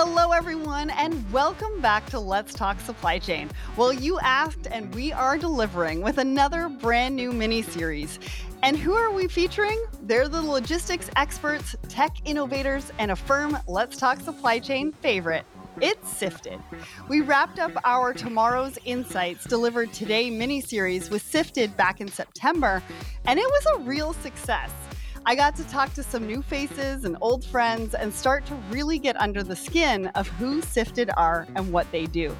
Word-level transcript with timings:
Hello, 0.00 0.30
everyone, 0.30 0.90
and 0.90 1.32
welcome 1.32 1.80
back 1.80 2.06
to 2.10 2.20
Let's 2.20 2.54
Talk 2.54 2.78
Supply 2.78 3.18
Chain. 3.18 3.50
Well, 3.76 3.92
you 3.92 4.20
asked, 4.20 4.68
and 4.70 4.94
we 4.94 5.12
are 5.12 5.36
delivering 5.36 6.02
with 6.02 6.18
another 6.18 6.68
brand 6.68 7.16
new 7.16 7.32
mini 7.32 7.62
series. 7.62 8.20
And 8.62 8.76
who 8.76 8.92
are 8.92 9.10
we 9.10 9.26
featuring? 9.26 9.84
They're 10.02 10.28
the 10.28 10.40
logistics 10.40 11.10
experts, 11.16 11.74
tech 11.88 12.16
innovators, 12.24 12.92
and 13.00 13.10
a 13.10 13.16
firm 13.16 13.58
Let's 13.66 13.96
Talk 13.96 14.20
Supply 14.20 14.60
Chain 14.60 14.92
favorite. 14.92 15.44
It's 15.80 16.08
Sifted. 16.08 16.60
We 17.08 17.20
wrapped 17.20 17.58
up 17.58 17.72
our 17.84 18.14
Tomorrow's 18.14 18.78
Insights 18.84 19.46
delivered 19.46 19.92
today 19.92 20.30
mini 20.30 20.60
series 20.60 21.10
with 21.10 21.22
Sifted 21.22 21.76
back 21.76 22.00
in 22.00 22.06
September, 22.06 22.84
and 23.24 23.36
it 23.40 23.46
was 23.46 23.66
a 23.74 23.80
real 23.80 24.12
success. 24.12 24.70
I 25.28 25.34
got 25.34 25.54
to 25.56 25.64
talk 25.64 25.92
to 25.92 26.02
some 26.02 26.26
new 26.26 26.40
faces 26.40 27.04
and 27.04 27.14
old 27.20 27.44
friends 27.44 27.92
and 27.92 28.14
start 28.14 28.46
to 28.46 28.54
really 28.70 28.98
get 28.98 29.14
under 29.20 29.42
the 29.42 29.54
skin 29.54 30.06
of 30.14 30.26
who 30.26 30.62
Sifted 30.62 31.10
are 31.18 31.46
and 31.54 31.70
what 31.70 31.86
they 31.92 32.06
do. 32.06 32.34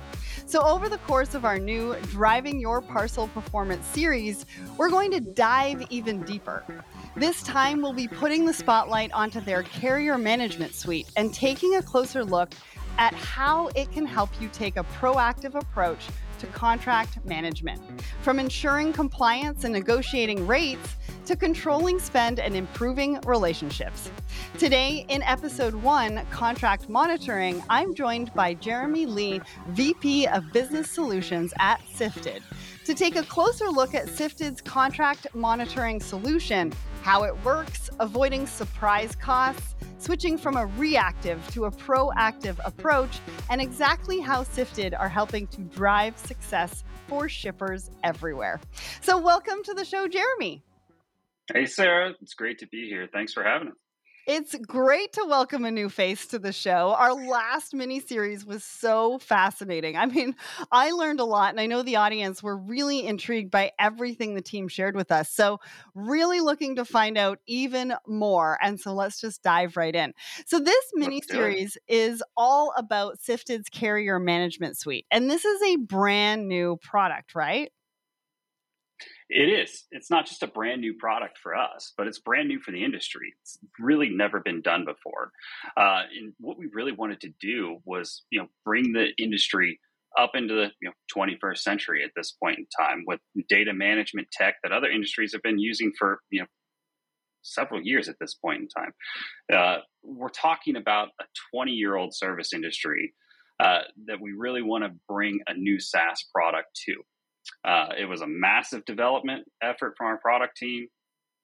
So, 0.46 0.62
over 0.62 0.88
the 0.88 0.96
course 0.96 1.34
of 1.34 1.44
our 1.44 1.58
new 1.58 1.94
Driving 2.04 2.58
Your 2.58 2.80
Parcel 2.80 3.28
Performance 3.28 3.86
series, 3.88 4.46
we're 4.78 4.88
going 4.88 5.10
to 5.10 5.20
dive 5.20 5.86
even 5.90 6.22
deeper. 6.22 6.64
This 7.14 7.42
time, 7.42 7.82
we'll 7.82 7.92
be 7.92 8.08
putting 8.08 8.46
the 8.46 8.54
spotlight 8.54 9.12
onto 9.12 9.42
their 9.42 9.64
carrier 9.64 10.16
management 10.16 10.74
suite 10.74 11.10
and 11.14 11.34
taking 11.34 11.76
a 11.76 11.82
closer 11.82 12.24
look 12.24 12.54
at 12.96 13.12
how 13.12 13.68
it 13.74 13.92
can 13.92 14.06
help 14.06 14.30
you 14.40 14.48
take 14.50 14.78
a 14.78 14.84
proactive 14.98 15.54
approach 15.54 16.06
to 16.38 16.46
contract 16.46 17.24
management. 17.26 17.82
From 18.22 18.38
ensuring 18.38 18.92
compliance 18.92 19.64
and 19.64 19.74
negotiating 19.74 20.46
rates 20.46 20.96
to 21.28 21.36
controlling 21.36 21.98
spend 21.98 22.40
and 22.40 22.56
improving 22.56 23.20
relationships. 23.26 24.10
Today, 24.56 25.04
in 25.10 25.22
episode 25.24 25.74
one, 25.74 26.24
Contract 26.30 26.88
Monitoring, 26.88 27.62
I'm 27.68 27.94
joined 27.94 28.32
by 28.32 28.54
Jeremy 28.54 29.04
Lee, 29.04 29.42
VP 29.68 30.26
of 30.28 30.50
Business 30.54 30.90
Solutions 30.90 31.52
at 31.58 31.86
Sifted, 31.92 32.42
to 32.86 32.94
take 32.94 33.14
a 33.14 33.22
closer 33.24 33.68
look 33.68 33.94
at 33.94 34.06
Sifted's 34.06 34.62
contract 34.62 35.26
monitoring 35.34 36.00
solution, 36.00 36.72
how 37.02 37.24
it 37.24 37.44
works, 37.44 37.90
avoiding 38.00 38.46
surprise 38.46 39.14
costs, 39.14 39.74
switching 39.98 40.38
from 40.38 40.56
a 40.56 40.64
reactive 40.78 41.46
to 41.50 41.66
a 41.66 41.70
proactive 41.70 42.56
approach, 42.64 43.20
and 43.50 43.60
exactly 43.60 44.18
how 44.18 44.44
Sifted 44.44 44.94
are 44.94 45.10
helping 45.10 45.46
to 45.48 45.60
drive 45.60 46.16
success 46.16 46.84
for 47.06 47.28
shippers 47.28 47.90
everywhere. 48.02 48.62
So, 49.02 49.18
welcome 49.18 49.62
to 49.64 49.74
the 49.74 49.84
show, 49.84 50.08
Jeremy. 50.08 50.62
Hey, 51.52 51.66
Sarah. 51.66 52.14
It's 52.20 52.34
great 52.34 52.58
to 52.58 52.66
be 52.66 52.88
here. 52.88 53.08
Thanks 53.10 53.32
for 53.32 53.42
having 53.42 53.68
us. 53.68 53.74
It's 54.26 54.54
great 54.56 55.14
to 55.14 55.24
welcome 55.26 55.64
a 55.64 55.70
new 55.70 55.88
face 55.88 56.26
to 56.26 56.38
the 56.38 56.52
show. 56.52 56.94
Our 56.98 57.14
last 57.14 57.72
mini 57.72 57.98
series 57.98 58.44
was 58.44 58.62
so 58.62 59.16
fascinating. 59.16 59.96
I 59.96 60.04
mean, 60.04 60.36
I 60.70 60.90
learned 60.90 61.20
a 61.20 61.24
lot, 61.24 61.48
and 61.48 61.58
I 61.58 61.64
know 61.64 61.82
the 61.82 61.96
audience 61.96 62.42
were 62.42 62.58
really 62.58 63.06
intrigued 63.06 63.50
by 63.50 63.72
everything 63.78 64.34
the 64.34 64.42
team 64.42 64.68
shared 64.68 64.96
with 64.96 65.10
us. 65.10 65.30
So, 65.30 65.60
really 65.94 66.40
looking 66.40 66.76
to 66.76 66.84
find 66.84 67.16
out 67.16 67.38
even 67.46 67.94
more. 68.06 68.58
And 68.60 68.78
so, 68.78 68.92
let's 68.92 69.18
just 69.18 69.42
dive 69.42 69.78
right 69.78 69.96
in. 69.96 70.12
So, 70.44 70.60
this 70.60 70.84
mini 70.92 71.22
series 71.22 71.78
is 71.88 72.22
all 72.36 72.74
about 72.76 73.20
Sifted's 73.20 73.70
carrier 73.70 74.18
management 74.18 74.76
suite. 74.76 75.06
And 75.10 75.30
this 75.30 75.46
is 75.46 75.62
a 75.62 75.76
brand 75.76 76.48
new 76.48 76.76
product, 76.82 77.34
right? 77.34 77.72
It 79.30 79.48
is. 79.48 79.84
It's 79.90 80.10
not 80.10 80.26
just 80.26 80.42
a 80.42 80.46
brand 80.46 80.80
new 80.80 80.94
product 80.94 81.38
for 81.42 81.54
us, 81.54 81.92
but 81.98 82.06
it's 82.06 82.18
brand 82.18 82.48
new 82.48 82.60
for 82.60 82.70
the 82.70 82.82
industry. 82.82 83.34
It's 83.42 83.58
really 83.78 84.08
never 84.08 84.40
been 84.40 84.62
done 84.62 84.86
before. 84.86 85.32
Uh, 85.76 86.04
and 86.18 86.32
what 86.40 86.58
we 86.58 86.66
really 86.72 86.92
wanted 86.92 87.20
to 87.22 87.32
do 87.40 87.78
was, 87.84 88.24
you 88.30 88.40
know, 88.40 88.48
bring 88.64 88.92
the 88.92 89.08
industry 89.18 89.80
up 90.16 90.30
into 90.34 90.54
the 90.54 90.70
you 90.80 90.88
know, 90.88 90.92
21st 91.14 91.58
century 91.58 92.02
at 92.02 92.10
this 92.16 92.32
point 92.32 92.58
in 92.58 92.66
time 92.78 93.04
with 93.06 93.20
data 93.48 93.72
management 93.74 94.28
tech 94.32 94.56
that 94.62 94.72
other 94.72 94.90
industries 94.90 95.32
have 95.32 95.42
been 95.42 95.58
using 95.58 95.92
for 95.98 96.20
you 96.30 96.40
know 96.40 96.46
several 97.42 97.80
years 97.80 98.08
at 98.08 98.16
this 98.20 98.34
point 98.34 98.62
in 98.62 98.68
time. 98.68 98.92
Uh, 99.52 99.78
we're 100.02 100.28
talking 100.28 100.76
about 100.76 101.08
a 101.20 101.24
20 101.54 101.72
year 101.72 101.96
old 101.96 102.14
service 102.14 102.52
industry 102.52 103.14
uh, 103.60 103.80
that 104.06 104.20
we 104.20 104.32
really 104.32 104.62
want 104.62 104.84
to 104.84 104.90
bring 105.08 105.40
a 105.48 105.54
new 105.54 105.78
SaaS 105.78 106.24
product 106.34 106.68
to. 106.86 106.94
Uh, 107.64 107.88
it 107.98 108.04
was 108.04 108.20
a 108.20 108.26
massive 108.26 108.84
development 108.84 109.44
effort 109.62 109.94
from 109.96 110.06
our 110.06 110.18
product 110.18 110.56
team. 110.56 110.86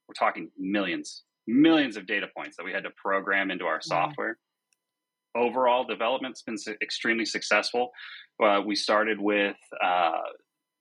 We're 0.09 0.15
talking 0.15 0.51
millions, 0.59 1.25
millions 1.47 1.97
of 1.97 2.07
data 2.07 2.27
points 2.37 2.57
that 2.57 2.65
we 2.65 2.73
had 2.73 2.85
to 2.85 2.91
program 2.97 3.51
into 3.51 3.65
our 3.65 3.81
software. 3.81 4.39
Overall, 5.37 5.85
development's 5.85 6.43
been 6.43 6.57
extremely 6.83 7.25
successful. 7.25 7.91
Uh, 8.43 8.61
we 8.65 8.77
started 8.77 9.19
with, 9.21 9.57
uh, 9.83 10.13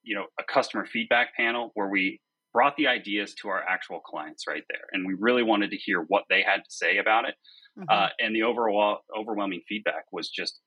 you 0.03 0.15
know, 0.15 0.25
a 0.39 0.43
customer 0.43 0.85
feedback 0.85 1.35
panel 1.35 1.71
where 1.73 1.87
we 1.87 2.19
brought 2.53 2.75
the 2.77 2.87
ideas 2.87 3.33
to 3.41 3.47
our 3.49 3.63
actual 3.63 3.99
clients 3.99 4.45
right 4.47 4.63
there, 4.69 4.85
and 4.91 5.07
we 5.07 5.15
really 5.19 5.41
wanted 5.41 5.71
to 5.71 5.77
hear 5.77 6.01
what 6.01 6.23
they 6.29 6.43
had 6.43 6.57
to 6.57 6.69
say 6.69 6.97
about 6.97 7.27
it. 7.27 7.35
Mm-hmm. 7.79 7.85
Uh, 7.89 8.09
and 8.19 8.35
the 8.35 8.43
overall 8.43 8.99
overwhelming 9.17 9.61
feedback 9.67 10.05
was 10.11 10.29
just 10.29 10.59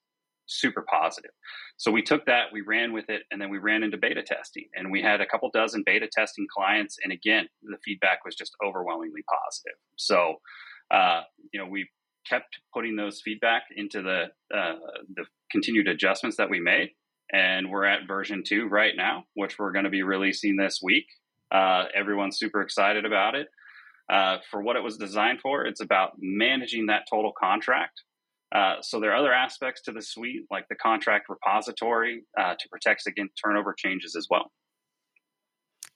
super 0.46 0.84
positive. 0.90 1.30
So 1.76 1.90
we 1.90 2.02
took 2.02 2.26
that, 2.26 2.46
we 2.52 2.62
ran 2.62 2.92
with 2.92 3.08
it, 3.08 3.22
and 3.30 3.40
then 3.40 3.50
we 3.50 3.58
ran 3.58 3.82
into 3.82 3.96
beta 3.96 4.22
testing. 4.22 4.68
And 4.74 4.90
we 4.90 5.02
had 5.02 5.20
a 5.20 5.26
couple 5.26 5.50
dozen 5.52 5.82
beta 5.84 6.08
testing 6.10 6.46
clients. 6.54 6.96
And 7.02 7.12
again, 7.12 7.48
the 7.62 7.78
feedback 7.84 8.24
was 8.24 8.34
just 8.34 8.54
overwhelmingly 8.64 9.22
positive. 9.28 9.78
So, 9.96 10.36
uh, 10.90 11.22
you 11.52 11.60
know, 11.60 11.66
we 11.66 11.88
kept 12.28 12.58
putting 12.74 12.96
those 12.96 13.20
feedback 13.24 13.64
into 13.74 14.02
the 14.02 14.24
uh, 14.56 14.74
the 15.14 15.24
continued 15.50 15.88
adjustments 15.88 16.36
that 16.38 16.50
we 16.50 16.60
made. 16.60 16.90
And 17.32 17.70
we're 17.70 17.84
at 17.84 18.06
version 18.06 18.42
two 18.46 18.68
right 18.68 18.94
now, 18.96 19.24
which 19.34 19.58
we're 19.58 19.72
going 19.72 19.84
to 19.84 19.90
be 19.90 20.02
releasing 20.02 20.56
this 20.56 20.80
week. 20.82 21.06
Uh, 21.50 21.84
everyone's 21.94 22.38
super 22.38 22.62
excited 22.62 23.04
about 23.04 23.34
it. 23.34 23.48
Uh, 24.08 24.38
for 24.50 24.62
what 24.62 24.76
it 24.76 24.82
was 24.84 24.96
designed 24.96 25.40
for, 25.40 25.64
it's 25.64 25.80
about 25.80 26.12
managing 26.18 26.86
that 26.86 27.06
total 27.10 27.32
contract 27.32 28.02
uh, 28.54 28.76
so 28.80 29.00
there 29.00 29.12
are 29.12 29.16
other 29.16 29.32
aspects 29.32 29.82
to 29.82 29.92
the 29.92 30.02
suite, 30.02 30.44
like 30.50 30.66
the 30.68 30.76
contract 30.76 31.28
repository, 31.28 32.22
uh, 32.38 32.54
to 32.58 32.68
protect 32.70 33.06
against 33.06 33.34
turnover 33.44 33.74
changes 33.76 34.14
as 34.16 34.26
well. 34.30 34.50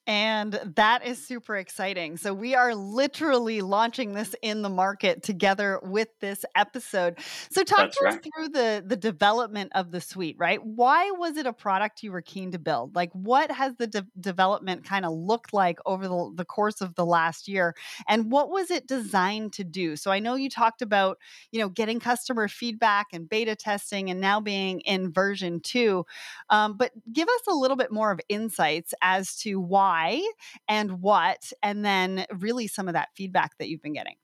And 0.06 0.54
that 0.76 1.06
is 1.06 1.24
super 1.24 1.56
exciting. 1.56 2.16
So, 2.16 2.32
we 2.32 2.54
are 2.54 2.74
literally 2.74 3.60
launching 3.60 4.14
this 4.14 4.34
in 4.40 4.62
the 4.62 4.70
market 4.70 5.22
together 5.22 5.78
with 5.82 6.08
this 6.20 6.44
episode. 6.56 7.18
So, 7.50 7.62
talk 7.62 7.78
That's 7.78 7.98
to 7.98 8.04
right. 8.04 8.14
us 8.14 8.20
through 8.20 8.48
the, 8.48 8.82
the 8.84 8.96
development 8.96 9.72
of 9.74 9.90
the 9.90 10.00
suite, 10.00 10.36
right? 10.38 10.64
Why 10.64 11.10
was 11.10 11.36
it 11.36 11.46
a 11.46 11.52
product 11.52 12.02
you 12.02 12.12
were 12.12 12.22
keen 12.22 12.50
to 12.52 12.58
build? 12.58 12.94
Like, 12.96 13.10
what 13.12 13.50
has 13.50 13.74
the 13.76 13.86
de- 13.86 14.06
development 14.18 14.84
kind 14.84 15.04
of 15.04 15.12
looked 15.12 15.52
like 15.52 15.78
over 15.84 16.08
the, 16.08 16.32
the 16.34 16.46
course 16.46 16.80
of 16.80 16.94
the 16.94 17.04
last 17.04 17.46
year? 17.46 17.76
And 18.08 18.32
what 18.32 18.50
was 18.50 18.70
it 18.70 18.88
designed 18.88 19.52
to 19.54 19.64
do? 19.64 19.96
So, 19.96 20.10
I 20.10 20.18
know 20.18 20.34
you 20.34 20.48
talked 20.48 20.80
about, 20.80 21.18
you 21.52 21.60
know, 21.60 21.68
getting 21.68 22.00
customer 22.00 22.48
feedback 22.48 23.08
and 23.12 23.28
beta 23.28 23.54
testing 23.54 24.08
and 24.08 24.18
now 24.18 24.40
being 24.40 24.80
in 24.80 25.12
version 25.12 25.60
two. 25.60 26.06
Um, 26.48 26.78
but 26.78 26.92
give 27.12 27.28
us 27.28 27.42
a 27.48 27.54
little 27.54 27.76
bit 27.76 27.92
more 27.92 28.10
of 28.10 28.20
insights 28.30 28.94
as 29.02 29.36
to 29.40 29.60
why 29.60 29.89
why 29.90 30.22
and 30.68 31.02
what, 31.02 31.52
and 31.62 31.84
then 31.84 32.26
really 32.38 32.66
some 32.66 32.88
of 32.88 32.94
that 32.94 33.08
feedback 33.16 33.56
that 33.58 33.68
you've 33.68 33.82
been 33.82 33.94
getting. 33.94 34.16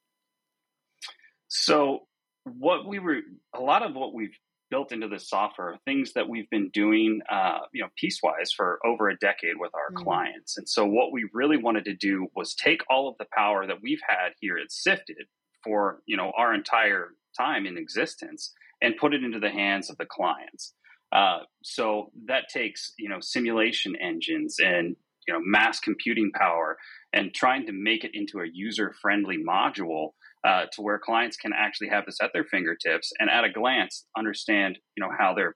So, 1.49 2.01
what 2.45 2.87
we 2.87 2.99
were, 2.99 3.21
a 3.55 3.61
lot 3.61 3.83
of 3.83 3.95
what 3.95 4.15
we've 4.15 4.37
built 4.71 4.93
into 4.93 5.09
the 5.09 5.19
software 5.19 5.79
things 5.85 6.13
that 6.15 6.29
we've 6.29 6.51
been 6.51 6.71
doing, 6.73 7.21
uh, 7.31 7.59
you 7.73 7.83
know, 7.83 7.89
piecewise 8.03 8.51
for 8.57 8.79
over 8.85 9.09
a 9.09 9.17
decade 9.17 9.57
with 9.59 9.73
our 9.75 9.95
mm-hmm. 9.95 10.05
clients. 10.05 10.57
And 10.57 10.69
so, 10.69 10.87
what 10.87 11.13
we 11.13 11.29
really 11.33 11.57
wanted 11.57 11.85
to 11.87 11.95
do 11.95 12.29
was 12.35 12.55
take 12.55 12.83
all 12.91 13.09
of 13.09 13.17
the 13.19 13.27
power 13.37 13.67
that 13.67 13.83
we've 13.83 14.03
had 14.07 14.31
here 14.41 14.59
at 14.59 14.71
Sifted 14.71 15.27
for 15.65 16.01
you 16.07 16.17
know 16.17 16.33
our 16.37 16.55
entire 16.55 17.11
time 17.37 17.67
in 17.67 17.77
existence 17.77 18.53
and 18.81 18.97
put 18.97 19.15
it 19.15 19.25
into 19.25 19.41
the 19.41 19.51
hands 19.51 19.91
of 19.91 19.97
the 19.99 20.07
clients. 20.07 20.75
Uh, 21.13 21.41
so 21.63 22.11
that 22.27 22.45
takes 22.53 22.93
you 22.99 23.09
know 23.09 23.21
simulation 23.21 23.95
engines 23.97 24.59
and 24.59 24.97
you 25.27 25.35
know 25.35 25.41
mass 25.45 25.81
computing 25.81 26.31
power 26.35 26.77
and 27.13 27.35
trying 27.35 27.67
to 27.67 27.73
make 27.73 28.05
it 28.05 28.11
into 28.15 28.39
a 28.39 28.47
user 28.53 28.95
friendly 29.01 29.39
module 29.39 30.11
uh, 30.47 30.67
to 30.73 30.83
where 30.83 30.99
clients 30.99 31.37
can 31.37 31.53
actually 31.57 31.89
have 31.89 32.05
this 32.07 32.19
at 32.23 32.31
their 32.33 32.45
fingertips 32.45 33.13
and 33.19 33.31
at 33.31 33.45
a 33.45 33.51
glance 33.51 34.07
understand 34.17 34.79
you 34.97 35.03
know 35.03 35.11
how 35.19 35.35
their 35.35 35.55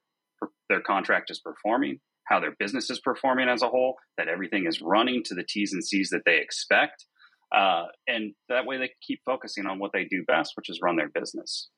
their 0.69 0.81
contract 0.81 1.29
is 1.29 1.39
performing 1.39 1.99
how 2.27 2.39
their 2.39 2.55
business 2.59 2.89
is 2.89 2.99
performing 2.99 3.49
as 3.49 3.61
a 3.61 3.67
whole 3.67 3.95
that 4.17 4.27
everything 4.27 4.65
is 4.67 4.81
running 4.81 5.21
to 5.23 5.35
the 5.35 5.45
t's 5.47 5.73
and 5.73 5.83
c's 5.83 6.09
that 6.09 6.21
they 6.25 6.37
expect 6.37 7.05
uh, 7.53 7.83
and 8.07 8.33
that 8.47 8.65
way 8.65 8.77
they 8.77 8.89
keep 9.05 9.19
focusing 9.25 9.65
on 9.65 9.77
what 9.77 9.91
they 9.93 10.05
do 10.05 10.23
best 10.27 10.53
which 10.55 10.69
is 10.69 10.79
run 10.81 10.95
their 10.95 11.09
business 11.09 11.69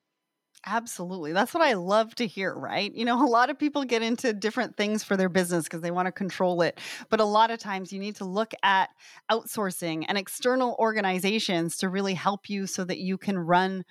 Absolutely. 0.65 1.33
That's 1.33 1.53
what 1.53 1.61
I 1.61 1.73
love 1.73 2.15
to 2.15 2.25
hear, 2.27 2.53
right? 2.53 2.93
You 2.95 3.03
know, 3.03 3.21
a 3.21 3.27
lot 3.27 3.49
of 3.49 3.59
people 3.59 3.83
get 3.83 4.01
into 4.01 4.31
different 4.33 4.77
things 4.77 5.03
for 5.03 5.17
their 5.17 5.27
business 5.27 5.65
because 5.65 5.81
they 5.81 5.91
want 5.91 6.05
to 6.05 6.11
control 6.13 6.61
it. 6.61 6.79
But 7.09 7.19
a 7.19 7.25
lot 7.25 7.51
of 7.51 7.59
times 7.59 7.91
you 7.91 7.99
need 7.99 8.15
to 8.17 8.25
look 8.25 8.53
at 8.63 8.89
outsourcing 9.29 10.05
and 10.07 10.17
external 10.17 10.77
organizations 10.79 11.75
to 11.77 11.89
really 11.89 12.13
help 12.13 12.49
you 12.49 12.65
so 12.65 12.85
that 12.85 12.99
you 12.99 13.17
can 13.17 13.37
run 13.37 13.83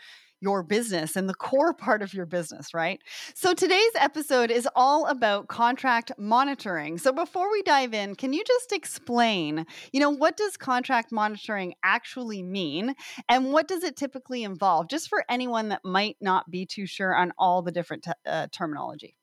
your 0.43 0.63
business 0.63 1.17
and 1.17 1.29
the 1.29 1.35
core 1.35 1.73
part 1.87 2.03
of 2.03 2.13
your 2.13 2.27
business, 2.27 2.75
right? 2.75 3.01
So 3.35 3.55
today's 3.55 3.93
episode 3.95 4.51
is 4.51 4.69
all 4.75 5.07
about 5.07 5.49
contract 5.49 6.13
monitoring. 6.19 6.99
So 6.99 7.13
before 7.13 7.51
we 7.51 7.63
dive 7.63 7.95
in, 7.95 8.17
can 8.17 8.33
you 8.33 8.43
just 8.45 8.73
explain, 8.73 9.65
you 9.93 10.01
know, 10.01 10.11
what 10.11 10.37
does 10.37 10.57
contract 10.57 11.13
monitoring 11.13 11.75
actually 11.83 12.43
mean 12.43 12.95
and 13.29 13.53
what 13.53 13.69
does 13.69 13.85
it 13.85 13.97
typically 13.97 14.43
involve 14.43 14.89
just 14.89 15.09
for 15.09 15.25
anyone 15.31 15.71
that 15.71 15.85
might 15.85 16.17
not 16.21 16.51
be 16.51 16.67
too 16.67 16.87
sure 16.87 17.15
on 17.15 17.33
all 17.39 17.63
the 17.63 17.73
different 17.73 18.03
te- 18.03 18.13
uh, 18.27 18.49
terminology? 18.53 19.17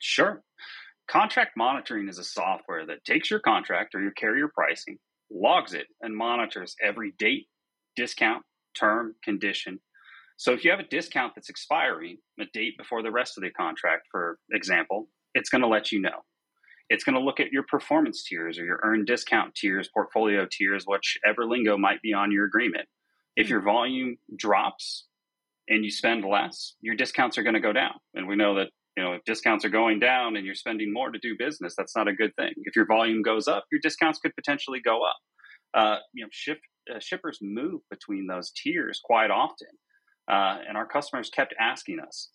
Sure. 0.00 0.42
Contract 1.06 1.56
monitoring 1.56 2.08
is 2.08 2.18
a 2.18 2.24
software 2.24 2.86
that 2.86 3.04
takes 3.04 3.30
your 3.30 3.40
contract 3.40 3.94
or 3.94 4.00
your 4.00 4.12
carrier 4.12 4.48
pricing, 4.48 4.96
logs 5.30 5.74
it, 5.74 5.86
and 6.00 6.16
monitors 6.16 6.76
every 6.80 7.12
date, 7.18 7.48
discount, 7.96 8.42
term, 8.74 9.14
condition. 9.22 9.80
So 10.40 10.54
if 10.54 10.64
you 10.64 10.70
have 10.70 10.80
a 10.80 10.84
discount 10.84 11.34
that's 11.34 11.50
expiring 11.50 12.16
a 12.40 12.44
date 12.54 12.78
before 12.78 13.02
the 13.02 13.10
rest 13.10 13.36
of 13.36 13.42
the 13.42 13.50
contract, 13.50 14.06
for 14.10 14.38
example, 14.54 15.10
it's 15.34 15.50
going 15.50 15.60
to 15.60 15.68
let 15.68 15.92
you 15.92 16.00
know. 16.00 16.24
It's 16.88 17.04
going 17.04 17.14
to 17.14 17.20
look 17.20 17.40
at 17.40 17.52
your 17.52 17.64
performance 17.64 18.24
tiers 18.24 18.58
or 18.58 18.64
your 18.64 18.80
earned 18.82 19.06
discount 19.06 19.54
tiers, 19.54 19.90
portfolio 19.92 20.48
tiers, 20.50 20.86
whichever 20.86 21.44
lingo 21.44 21.76
might 21.76 22.00
be 22.00 22.14
on 22.14 22.32
your 22.32 22.46
agreement. 22.46 22.88
If 23.36 23.48
hmm. 23.48 23.52
your 23.52 23.60
volume 23.60 24.16
drops 24.34 25.08
and 25.68 25.84
you 25.84 25.90
spend 25.90 26.24
less, 26.24 26.74
your 26.80 26.96
discounts 26.96 27.36
are 27.36 27.42
going 27.42 27.52
to 27.52 27.60
go 27.60 27.74
down. 27.74 27.92
And 28.14 28.26
we 28.26 28.34
know 28.34 28.54
that 28.54 28.68
you 28.96 29.04
know 29.04 29.12
if 29.12 29.24
discounts 29.24 29.66
are 29.66 29.68
going 29.68 30.00
down 30.00 30.36
and 30.36 30.46
you're 30.46 30.54
spending 30.54 30.90
more 30.90 31.10
to 31.10 31.18
do 31.18 31.36
business 31.38 31.74
that's 31.76 31.94
not 31.94 32.08
a 32.08 32.12
good 32.12 32.34
thing 32.34 32.52
if 32.64 32.74
your 32.74 32.86
volume 32.86 33.22
goes 33.22 33.46
up 33.46 33.64
your 33.70 33.80
discounts 33.80 34.18
could 34.18 34.34
potentially 34.34 34.80
go 34.84 35.04
up 35.04 35.16
uh, 35.74 35.98
you 36.12 36.24
know 36.24 36.28
ship, 36.32 36.58
uh, 36.92 36.98
shippers 36.98 37.38
move 37.40 37.80
between 37.88 38.26
those 38.26 38.50
tiers 38.50 39.00
quite 39.02 39.30
often 39.30 39.68
uh, 40.28 40.58
and 40.66 40.76
our 40.76 40.86
customers 40.86 41.30
kept 41.30 41.54
asking 41.60 42.00
us 42.00 42.30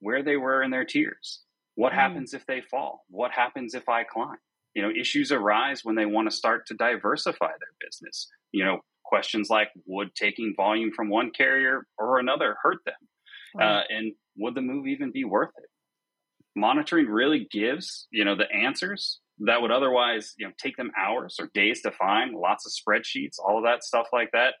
where 0.00 0.22
they 0.22 0.36
were 0.36 0.62
in 0.62 0.70
their 0.70 0.84
tiers 0.84 1.42
what 1.78 1.92
mm. 1.92 1.94
happens 1.94 2.34
if 2.34 2.44
they 2.46 2.60
fall? 2.60 3.04
What 3.08 3.30
happens 3.30 3.72
if 3.72 3.88
i 3.88 4.02
climb? 4.02 4.38
You 4.74 4.82
know 4.82 4.90
issues 4.90 5.30
arise 5.30 5.84
when 5.84 5.94
they 5.94 6.06
want 6.06 6.28
to 6.28 6.36
start 6.36 6.66
to 6.66 6.74
diversify 6.74 7.46
their 7.46 7.86
business. 7.88 8.26
You 8.50 8.64
know 8.64 8.78
questions 9.04 9.48
like 9.48 9.68
would 9.86 10.12
taking 10.16 10.54
volume 10.56 10.90
from 10.94 11.08
one 11.08 11.30
carrier 11.30 11.86
or 11.96 12.18
another 12.18 12.56
hurt 12.62 12.78
them? 12.84 12.94
Right. 13.54 13.78
Uh, 13.78 13.82
and 13.90 14.12
would 14.36 14.56
the 14.56 14.60
move 14.60 14.88
even 14.88 15.12
be 15.12 15.24
worth 15.24 15.52
it? 15.56 15.70
Monitoring 16.56 17.06
really 17.06 17.46
gives 17.48 18.08
you 18.10 18.24
know 18.24 18.34
the 18.34 18.50
answers 18.52 19.20
that 19.46 19.62
would 19.62 19.70
otherwise 19.70 20.34
you 20.36 20.48
know 20.48 20.52
take 20.60 20.76
them 20.76 20.90
hours 20.98 21.36
or 21.38 21.48
days 21.54 21.80
to 21.82 21.92
find 21.92 22.34
lots 22.34 22.66
of 22.66 22.72
spreadsheets 22.72 23.36
all 23.38 23.58
of 23.58 23.62
that 23.62 23.84
stuff 23.84 24.08
like 24.12 24.30
that 24.32 24.54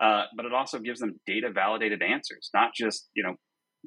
uh, 0.00 0.24
but 0.36 0.46
it 0.46 0.52
also 0.52 0.78
gives 0.78 1.00
them 1.00 1.18
data 1.26 1.50
validated 1.50 2.02
answers 2.02 2.50
not 2.54 2.70
just 2.74 3.08
you 3.14 3.22
know 3.22 3.34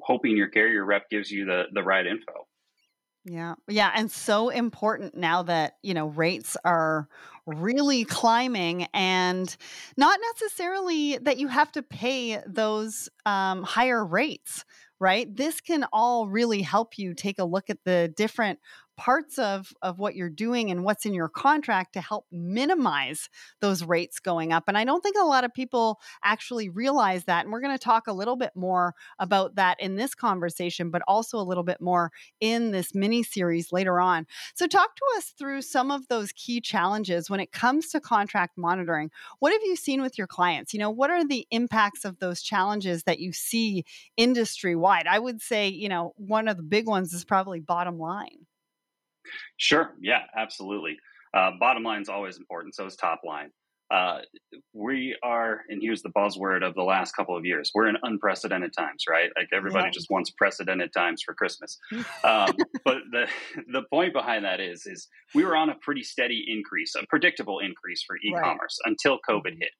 hoping 0.02 0.36
your 0.36 0.48
carrier 0.48 0.84
rep 0.84 1.08
gives 1.10 1.30
you 1.30 1.44
the 1.44 1.64
the 1.72 1.82
right 1.82 2.06
info 2.06 2.46
yeah. 3.24 3.54
Yeah. 3.68 3.92
And 3.94 4.10
so 4.10 4.48
important 4.48 5.14
now 5.14 5.44
that, 5.44 5.74
you 5.82 5.94
know, 5.94 6.08
rates 6.08 6.56
are 6.64 7.08
really 7.46 8.04
climbing 8.04 8.86
and 8.92 9.54
not 9.96 10.18
necessarily 10.32 11.18
that 11.18 11.38
you 11.38 11.46
have 11.48 11.70
to 11.72 11.82
pay 11.82 12.40
those 12.46 13.08
um, 13.24 13.62
higher 13.62 14.04
rates, 14.04 14.64
right? 14.98 15.34
This 15.34 15.60
can 15.60 15.86
all 15.92 16.26
really 16.26 16.62
help 16.62 16.98
you 16.98 17.14
take 17.14 17.38
a 17.38 17.44
look 17.44 17.70
at 17.70 17.78
the 17.84 18.12
different 18.16 18.58
parts 18.96 19.38
of 19.38 19.72
of 19.82 19.98
what 19.98 20.14
you're 20.14 20.28
doing 20.28 20.70
and 20.70 20.84
what's 20.84 21.06
in 21.06 21.14
your 21.14 21.28
contract 21.28 21.94
to 21.94 22.00
help 22.00 22.26
minimize 22.30 23.28
those 23.60 23.84
rates 23.84 24.18
going 24.18 24.52
up 24.52 24.64
and 24.68 24.76
i 24.76 24.84
don't 24.84 25.02
think 25.02 25.16
a 25.20 25.24
lot 25.24 25.44
of 25.44 25.52
people 25.54 26.00
actually 26.24 26.68
realize 26.68 27.24
that 27.24 27.44
and 27.44 27.52
we're 27.52 27.60
going 27.60 27.76
to 27.76 27.82
talk 27.82 28.06
a 28.06 28.12
little 28.12 28.36
bit 28.36 28.52
more 28.54 28.94
about 29.18 29.54
that 29.56 29.78
in 29.80 29.96
this 29.96 30.14
conversation 30.14 30.90
but 30.90 31.02
also 31.08 31.38
a 31.38 31.42
little 31.42 31.64
bit 31.64 31.80
more 31.80 32.10
in 32.40 32.70
this 32.70 32.94
mini 32.94 33.22
series 33.22 33.72
later 33.72 34.00
on. 34.00 34.26
So 34.54 34.66
talk 34.66 34.94
to 34.96 35.04
us 35.16 35.32
through 35.38 35.62
some 35.62 35.90
of 35.90 36.08
those 36.08 36.32
key 36.32 36.60
challenges 36.60 37.30
when 37.30 37.40
it 37.40 37.52
comes 37.52 37.88
to 37.90 38.00
contract 38.00 38.56
monitoring. 38.56 39.10
What 39.38 39.52
have 39.52 39.62
you 39.64 39.76
seen 39.76 40.02
with 40.02 40.18
your 40.18 40.26
clients? 40.26 40.72
You 40.72 40.80
know 40.80 40.90
what 40.90 41.10
are 41.10 41.26
the 41.26 41.46
impacts 41.50 42.04
of 42.04 42.18
those 42.18 42.42
challenges 42.42 43.04
that 43.04 43.18
you 43.18 43.32
see 43.32 43.84
industry 44.16 44.76
wide 44.76 45.06
i 45.06 45.18
would 45.18 45.40
say 45.40 45.68
you 45.68 45.88
know 45.88 46.12
one 46.16 46.48
of 46.48 46.56
the 46.56 46.62
big 46.62 46.86
ones 46.86 47.12
is 47.12 47.24
probably 47.24 47.60
bottom 47.60 47.98
line 47.98 48.46
Sure. 49.56 49.94
Yeah, 50.00 50.22
absolutely. 50.36 50.96
Uh, 51.34 51.52
bottom 51.58 51.82
line 51.82 52.02
is 52.02 52.08
always 52.08 52.36
important. 52.36 52.74
So 52.74 52.86
is 52.86 52.96
top 52.96 53.20
line. 53.24 53.50
Uh, 53.92 54.20
we 54.72 55.14
are, 55.22 55.60
and 55.68 55.82
here's 55.82 56.00
the 56.00 56.08
buzzword 56.10 56.66
of 56.66 56.74
the 56.74 56.82
last 56.82 57.12
couple 57.12 57.36
of 57.36 57.44
years. 57.44 57.70
We're 57.74 57.88
in 57.88 57.96
unprecedented 58.02 58.72
times, 58.72 59.04
right? 59.06 59.28
Like 59.36 59.48
everybody 59.52 59.88
yeah. 59.88 59.90
just 59.90 60.10
wants 60.10 60.30
precedented 60.30 60.94
times 60.94 61.22
for 61.22 61.34
Christmas. 61.34 61.78
Um, 62.24 62.54
but 62.86 62.98
the 63.10 63.26
the 63.70 63.82
point 63.90 64.14
behind 64.14 64.46
that 64.46 64.60
is, 64.60 64.86
is 64.86 65.08
we 65.34 65.44
were 65.44 65.56
on 65.56 65.68
a 65.68 65.74
pretty 65.82 66.02
steady 66.02 66.42
increase, 66.48 66.94
a 66.94 67.04
predictable 67.06 67.58
increase 67.58 68.02
for 68.06 68.16
e-commerce 68.24 68.78
right. 68.82 68.92
until 68.92 69.18
COVID 69.28 69.52
mm-hmm. 69.52 69.60
hit. 69.60 69.72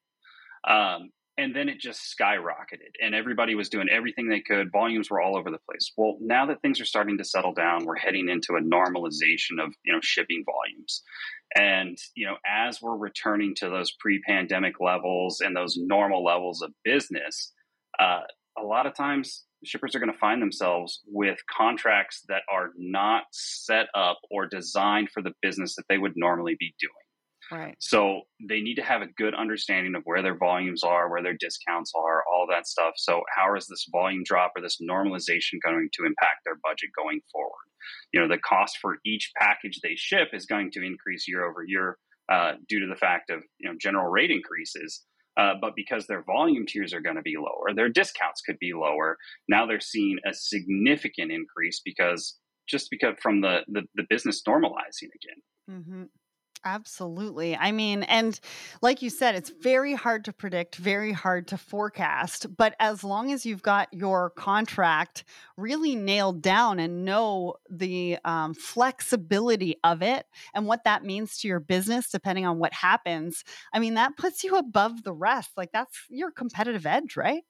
Um, 0.70 1.10
and 1.42 1.54
then 1.54 1.68
it 1.68 1.80
just 1.80 2.16
skyrocketed 2.16 2.94
and 3.00 3.14
everybody 3.14 3.54
was 3.54 3.68
doing 3.68 3.88
everything 3.88 4.28
they 4.28 4.40
could. 4.40 4.72
Volumes 4.72 5.10
were 5.10 5.20
all 5.20 5.36
over 5.36 5.50
the 5.50 5.58
place. 5.68 5.92
Well 5.96 6.16
now 6.20 6.46
that 6.46 6.62
things 6.62 6.80
are 6.80 6.86
starting 6.86 7.18
to 7.18 7.24
settle 7.24 7.52
down 7.52 7.84
we're 7.84 7.96
heading 7.96 8.28
into 8.28 8.54
a 8.54 8.60
normalization 8.60 9.62
of 9.62 9.74
you 9.84 9.92
know 9.92 10.00
shipping 10.02 10.44
volumes. 10.46 11.02
And 11.54 11.98
you 12.14 12.26
know 12.26 12.36
as 12.46 12.80
we're 12.80 12.96
returning 12.96 13.54
to 13.56 13.68
those 13.68 13.92
pre-pandemic 14.00 14.80
levels 14.80 15.40
and 15.40 15.56
those 15.56 15.76
normal 15.76 16.24
levels 16.24 16.62
of 16.62 16.72
business 16.84 17.52
uh, 17.98 18.20
a 18.58 18.62
lot 18.62 18.86
of 18.86 18.94
times 18.94 19.44
shippers 19.64 19.94
are 19.94 20.00
going 20.00 20.12
to 20.12 20.18
find 20.18 20.42
themselves 20.42 21.02
with 21.06 21.38
contracts 21.50 22.22
that 22.28 22.42
are 22.50 22.70
not 22.76 23.24
set 23.32 23.86
up 23.94 24.18
or 24.30 24.46
designed 24.46 25.08
for 25.10 25.22
the 25.22 25.32
business 25.40 25.76
that 25.76 25.84
they 25.88 25.98
would 25.98 26.14
normally 26.16 26.56
be 26.58 26.74
doing 26.80 27.01
Right. 27.52 27.76
So 27.80 28.22
they 28.48 28.62
need 28.62 28.76
to 28.76 28.82
have 28.82 29.02
a 29.02 29.12
good 29.18 29.34
understanding 29.34 29.94
of 29.94 30.02
where 30.04 30.22
their 30.22 30.38
volumes 30.38 30.82
are, 30.82 31.10
where 31.10 31.22
their 31.22 31.36
discounts 31.38 31.92
are, 31.94 32.24
all 32.26 32.46
that 32.48 32.66
stuff. 32.66 32.94
So 32.96 33.20
how 33.36 33.54
is 33.56 33.66
this 33.66 33.86
volume 33.92 34.22
drop 34.24 34.52
or 34.56 34.62
this 34.62 34.80
normalization 34.80 35.60
going 35.62 35.90
to 35.92 36.06
impact 36.06 36.40
their 36.46 36.56
budget 36.62 36.90
going 36.96 37.20
forward? 37.30 37.52
You 38.12 38.20
know, 38.20 38.28
the 38.28 38.38
cost 38.38 38.78
for 38.80 38.96
each 39.04 39.32
package 39.36 39.80
they 39.82 39.96
ship 39.96 40.28
is 40.32 40.46
going 40.46 40.70
to 40.72 40.82
increase 40.82 41.28
year 41.28 41.44
over 41.44 41.62
year 41.62 41.98
uh, 42.30 42.52
due 42.68 42.80
to 42.80 42.86
the 42.86 42.96
fact 42.96 43.28
of 43.28 43.42
you 43.58 43.68
know 43.68 43.76
general 43.78 44.10
rate 44.10 44.30
increases. 44.30 45.02
Uh, 45.36 45.54
but 45.60 45.74
because 45.76 46.06
their 46.06 46.22
volume 46.22 46.66
tiers 46.66 46.92
are 46.92 47.00
going 47.00 47.16
to 47.16 47.22
be 47.22 47.36
lower, 47.36 47.74
their 47.74 47.88
discounts 47.88 48.42
could 48.42 48.58
be 48.58 48.72
lower. 48.74 49.16
Now 49.48 49.66
they're 49.66 49.80
seeing 49.80 50.18
a 50.26 50.32
significant 50.32 51.32
increase 51.32 51.80
because 51.84 52.38
just 52.66 52.88
because 52.90 53.16
from 53.20 53.42
the 53.42 53.60
the, 53.68 53.82
the 53.94 54.04
business 54.08 54.42
normalizing 54.48 55.10
again. 55.14 55.42
Mm-hmm. 55.70 56.02
Absolutely. 56.64 57.56
I 57.56 57.72
mean, 57.72 58.04
and 58.04 58.38
like 58.82 59.02
you 59.02 59.10
said, 59.10 59.34
it's 59.34 59.50
very 59.50 59.94
hard 59.94 60.24
to 60.26 60.32
predict, 60.32 60.76
very 60.76 61.10
hard 61.10 61.48
to 61.48 61.58
forecast. 61.58 62.56
But 62.56 62.76
as 62.78 63.02
long 63.02 63.32
as 63.32 63.44
you've 63.44 63.62
got 63.62 63.92
your 63.92 64.30
contract 64.30 65.24
really 65.56 65.96
nailed 65.96 66.40
down 66.40 66.78
and 66.78 67.04
know 67.04 67.54
the 67.68 68.18
um, 68.24 68.54
flexibility 68.54 69.74
of 69.82 70.02
it 70.02 70.24
and 70.54 70.66
what 70.66 70.84
that 70.84 71.04
means 71.04 71.38
to 71.38 71.48
your 71.48 71.58
business, 71.60 72.10
depending 72.10 72.46
on 72.46 72.60
what 72.60 72.72
happens, 72.72 73.42
I 73.72 73.80
mean, 73.80 73.94
that 73.94 74.16
puts 74.16 74.44
you 74.44 74.56
above 74.56 75.02
the 75.02 75.12
rest. 75.12 75.50
Like 75.56 75.72
that's 75.72 75.98
your 76.08 76.30
competitive 76.30 76.86
edge, 76.86 77.16
right? 77.16 77.42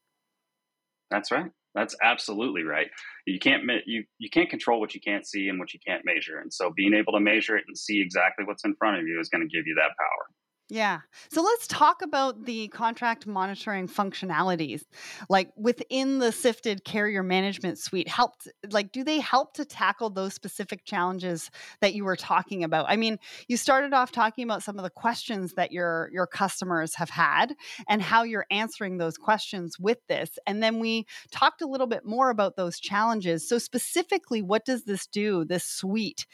That's 1.11 1.31
right. 1.31 1.53
That's 1.75 1.97
absolutely 2.03 2.65
right. 2.65 2.89
You 3.27 3.39
can't 3.39 3.63
you 3.87 4.05
you 4.19 4.31
can't 4.31 4.51
control 4.51 4.81
what 4.81 4.95
you 4.95 5.01
can't 5.01 5.27
see 5.27 5.49
and 5.49 5.59
what 5.59 5.73
you 5.73 5.81
can't 5.87 6.05
measure, 6.05 6.39
and 6.39 6.53
so 6.53 6.71
being 6.75 6.95
able 6.95 7.13
to 7.15 7.21
measure 7.21 7.57
it 7.57 7.65
and 7.67 7.77
see 7.77 8.01
exactly 8.01 8.45
what's 8.45 8.65
in 8.65 8.75
front 8.77 8.99
of 8.99 9.07
you 9.07 9.19
is 9.21 9.29
going 9.29 9.47
to 9.47 9.57
give 9.57 9.67
you 9.67 9.75
that 9.77 9.97
power. 9.97 10.42
Yeah. 10.73 11.01
So 11.31 11.43
let's 11.43 11.67
talk 11.67 12.01
about 12.01 12.47
the 12.47 12.69
contract 12.69 13.27
monitoring 13.27 13.89
functionalities. 13.89 14.81
Like 15.29 15.51
within 15.55 16.19
the 16.19 16.33
Sifted 16.33 16.83
carrier 16.83 17.23
management 17.23 17.79
suite, 17.79 18.09
helped 18.09 18.49
like 18.71 18.91
do 18.91 19.05
they 19.05 19.21
help 19.21 19.53
to 19.57 19.67
tackle 19.67 20.09
those 20.09 20.33
specific 20.33 20.87
challenges 20.87 21.51
that 21.83 21.93
you 21.93 22.07
were 22.07 22.17
talking 22.17 22.65
about? 22.65 22.87
I 22.89 22.97
mean, 22.97 23.19
you 23.49 23.59
started 23.59 23.93
off 23.93 24.13
talking 24.13 24.45
about 24.45 24.63
some 24.63 24.79
of 24.79 24.83
the 24.83 24.89
questions 24.89 25.53
that 25.59 25.73
your 25.73 26.09
your 26.11 26.27
customers 26.27 26.95
have 26.95 27.11
had 27.11 27.55
and 27.87 28.01
how 28.01 28.23
you're 28.23 28.47
answering 28.51 28.97
those 28.97 29.19
questions 29.19 29.79
with 29.79 29.99
this. 30.09 30.39
And 30.47 30.63
then 30.63 30.79
we 30.79 31.05
talked 31.31 31.61
a 31.61 31.67
little 31.67 31.87
bit 31.87 32.07
more 32.07 32.31
about 32.31 32.57
those 32.57 32.81
challenges. 32.81 33.47
So 33.47 33.59
specifically, 33.59 34.41
what 34.41 34.65
does 34.65 34.85
this 34.85 35.07
do, 35.07 35.45
this 35.45 35.65
suite? 35.65 36.27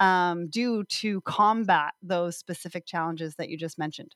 Um, 0.00 0.48
do 0.48 0.84
to 0.84 1.20
combat 1.22 1.94
those 2.02 2.36
specific 2.36 2.86
challenges 2.86 3.36
that 3.36 3.48
you 3.48 3.56
just 3.56 3.78
mentioned? 3.78 4.14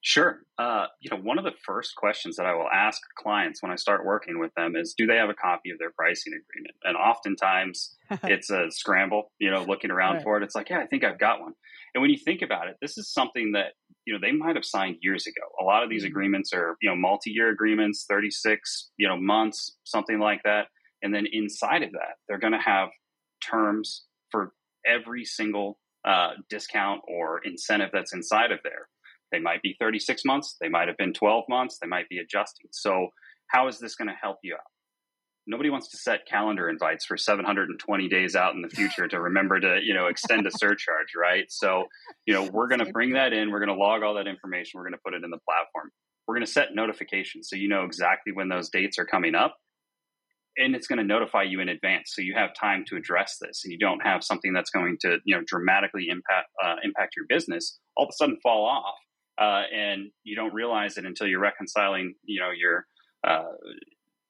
Sure. 0.00 0.40
Uh, 0.58 0.86
you 1.00 1.10
know, 1.10 1.16
one 1.16 1.38
of 1.38 1.44
the 1.44 1.54
first 1.64 1.96
questions 1.96 2.36
that 2.36 2.46
I 2.46 2.54
will 2.54 2.68
ask 2.72 3.00
clients 3.16 3.62
when 3.62 3.72
I 3.72 3.76
start 3.76 4.04
working 4.04 4.38
with 4.38 4.52
them 4.54 4.76
is, 4.76 4.94
do 4.96 5.06
they 5.06 5.16
have 5.16 5.28
a 5.28 5.34
copy 5.34 5.70
of 5.70 5.78
their 5.78 5.90
pricing 5.90 6.34
agreement? 6.34 6.76
And 6.84 6.96
oftentimes 6.96 7.96
it's 8.24 8.50
a 8.50 8.70
scramble, 8.70 9.32
you 9.38 9.50
know, 9.50 9.64
looking 9.64 9.90
around 9.90 10.16
right. 10.16 10.22
for 10.22 10.36
it. 10.36 10.44
It's 10.44 10.54
like, 10.54 10.70
yeah, 10.70 10.78
I 10.78 10.86
think 10.86 11.04
I've 11.04 11.18
got 11.18 11.40
one. 11.40 11.52
And 11.94 12.02
when 12.02 12.10
you 12.10 12.18
think 12.18 12.42
about 12.42 12.68
it, 12.68 12.76
this 12.80 12.96
is 12.96 13.12
something 13.12 13.52
that 13.52 13.72
you 14.08 14.14
know, 14.14 14.20
they 14.22 14.32
might 14.32 14.56
have 14.56 14.64
signed 14.64 14.96
years 15.02 15.26
ago. 15.26 15.42
A 15.60 15.64
lot 15.64 15.82
of 15.82 15.90
these 15.90 16.02
mm-hmm. 16.02 16.12
agreements 16.12 16.54
are, 16.54 16.78
you 16.80 16.88
know, 16.88 16.96
multi-year 16.96 17.50
agreements, 17.50 18.06
36, 18.08 18.88
you 18.96 19.06
know, 19.06 19.18
months, 19.20 19.76
something 19.84 20.18
like 20.18 20.40
that. 20.44 20.68
And 21.02 21.14
then 21.14 21.26
inside 21.30 21.82
of 21.82 21.92
that, 21.92 22.16
they're 22.26 22.38
going 22.38 22.54
to 22.54 22.58
have 22.58 22.88
terms 23.46 24.06
for 24.30 24.54
every 24.88 25.24
single 25.24 25.78
uh, 26.04 26.30
discount 26.48 27.02
or 27.06 27.40
incentive 27.44 27.90
that's 27.92 28.14
inside 28.14 28.52
of 28.52 28.60
there. 28.62 28.88
They 29.30 29.38
might 29.38 29.62
be 29.62 29.76
36 29.78 30.24
months, 30.24 30.56
they 30.60 30.68
might 30.68 30.88
have 30.88 30.96
been 30.96 31.12
12 31.12 31.44
months, 31.48 31.78
they 31.80 31.88
might 31.88 32.08
be 32.08 32.18
adjusting. 32.18 32.68
So, 32.72 33.08
how 33.48 33.68
is 33.68 33.78
this 33.78 33.94
going 33.94 34.08
to 34.08 34.14
help 34.14 34.38
you 34.42 34.54
out? 34.54 34.60
Nobody 35.46 35.70
wants 35.70 35.88
to 35.90 35.96
set 35.96 36.26
calendar 36.26 36.68
invites 36.68 37.06
for 37.06 37.16
720 37.16 38.08
days 38.08 38.36
out 38.36 38.54
in 38.54 38.60
the 38.60 38.68
future 38.68 39.08
to 39.08 39.20
remember 39.20 39.58
to, 39.58 39.80
you 39.82 39.94
know, 39.94 40.06
extend 40.06 40.46
a 40.46 40.50
surcharge, 40.50 41.14
right? 41.16 41.46
So, 41.48 41.84
you 42.26 42.34
know, 42.34 42.44
we're 42.44 42.68
going 42.68 42.84
to 42.84 42.92
bring 42.92 43.14
that 43.14 43.32
in, 43.32 43.50
we're 43.50 43.64
going 43.64 43.74
to 43.74 43.82
log 43.82 44.02
all 44.02 44.14
that 44.14 44.26
information, 44.26 44.78
we're 44.78 44.84
going 44.84 44.92
to 44.92 45.00
put 45.04 45.14
it 45.14 45.24
in 45.24 45.30
the 45.30 45.38
platform. 45.48 45.90
We're 46.26 46.34
going 46.34 46.46
to 46.46 46.52
set 46.52 46.74
notifications 46.74 47.48
so 47.48 47.56
you 47.56 47.68
know 47.68 47.84
exactly 47.84 48.32
when 48.34 48.50
those 48.50 48.68
dates 48.68 48.98
are 48.98 49.06
coming 49.06 49.34
up 49.34 49.56
and 50.58 50.74
it's 50.74 50.86
going 50.86 50.98
to 50.98 51.04
notify 51.04 51.42
you 51.42 51.60
in 51.60 51.68
advance 51.68 52.12
so 52.14 52.20
you 52.20 52.34
have 52.34 52.50
time 52.54 52.84
to 52.86 52.96
address 52.96 53.38
this 53.40 53.62
and 53.64 53.72
you 53.72 53.78
don't 53.78 54.00
have 54.00 54.22
something 54.22 54.52
that's 54.52 54.70
going 54.70 54.96
to 55.00 55.18
you 55.24 55.34
know 55.34 55.42
dramatically 55.46 56.08
impact 56.08 56.48
uh, 56.62 56.76
impact 56.82 57.14
your 57.16 57.26
business 57.28 57.78
all 57.96 58.04
of 58.04 58.10
a 58.10 58.16
sudden 58.16 58.36
fall 58.42 58.64
off 58.64 58.94
uh, 59.38 59.62
and 59.72 60.10
you 60.24 60.34
don't 60.34 60.52
realize 60.52 60.98
it 60.98 61.04
until 61.04 61.26
you're 61.26 61.40
reconciling, 61.40 62.14
you 62.24 62.40
know, 62.40 62.50
your 62.50 62.86
uh, 63.26 63.52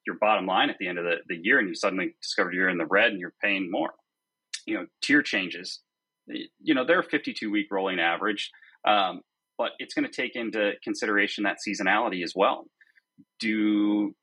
your 0.06 0.16
bottom 0.20 0.46
line 0.46 0.70
at 0.70 0.76
the 0.78 0.86
end 0.86 0.98
of 0.98 1.04
the, 1.04 1.16
the 1.28 1.38
year, 1.42 1.58
and 1.58 1.68
you 1.68 1.74
suddenly 1.74 2.14
discover 2.22 2.52
you're 2.52 2.68
in 2.68 2.78
the 2.78 2.86
red 2.86 3.10
and 3.10 3.20
you're 3.20 3.34
paying 3.42 3.70
more. 3.70 3.92
You 4.66 4.74
know, 4.74 4.86
tier 5.02 5.22
changes. 5.22 5.80
You 6.26 6.74
know, 6.74 6.84
they're 6.84 7.00
a 7.00 7.04
52 7.04 7.50
week 7.50 7.68
rolling 7.70 7.98
average, 7.98 8.50
um, 8.86 9.22
but 9.56 9.70
it's 9.78 9.94
going 9.94 10.06
to 10.06 10.14
take 10.14 10.36
into 10.36 10.72
consideration 10.84 11.44
that 11.44 11.56
seasonality 11.66 12.22
as 12.22 12.34
well. 12.36 12.66
Do 13.40 14.14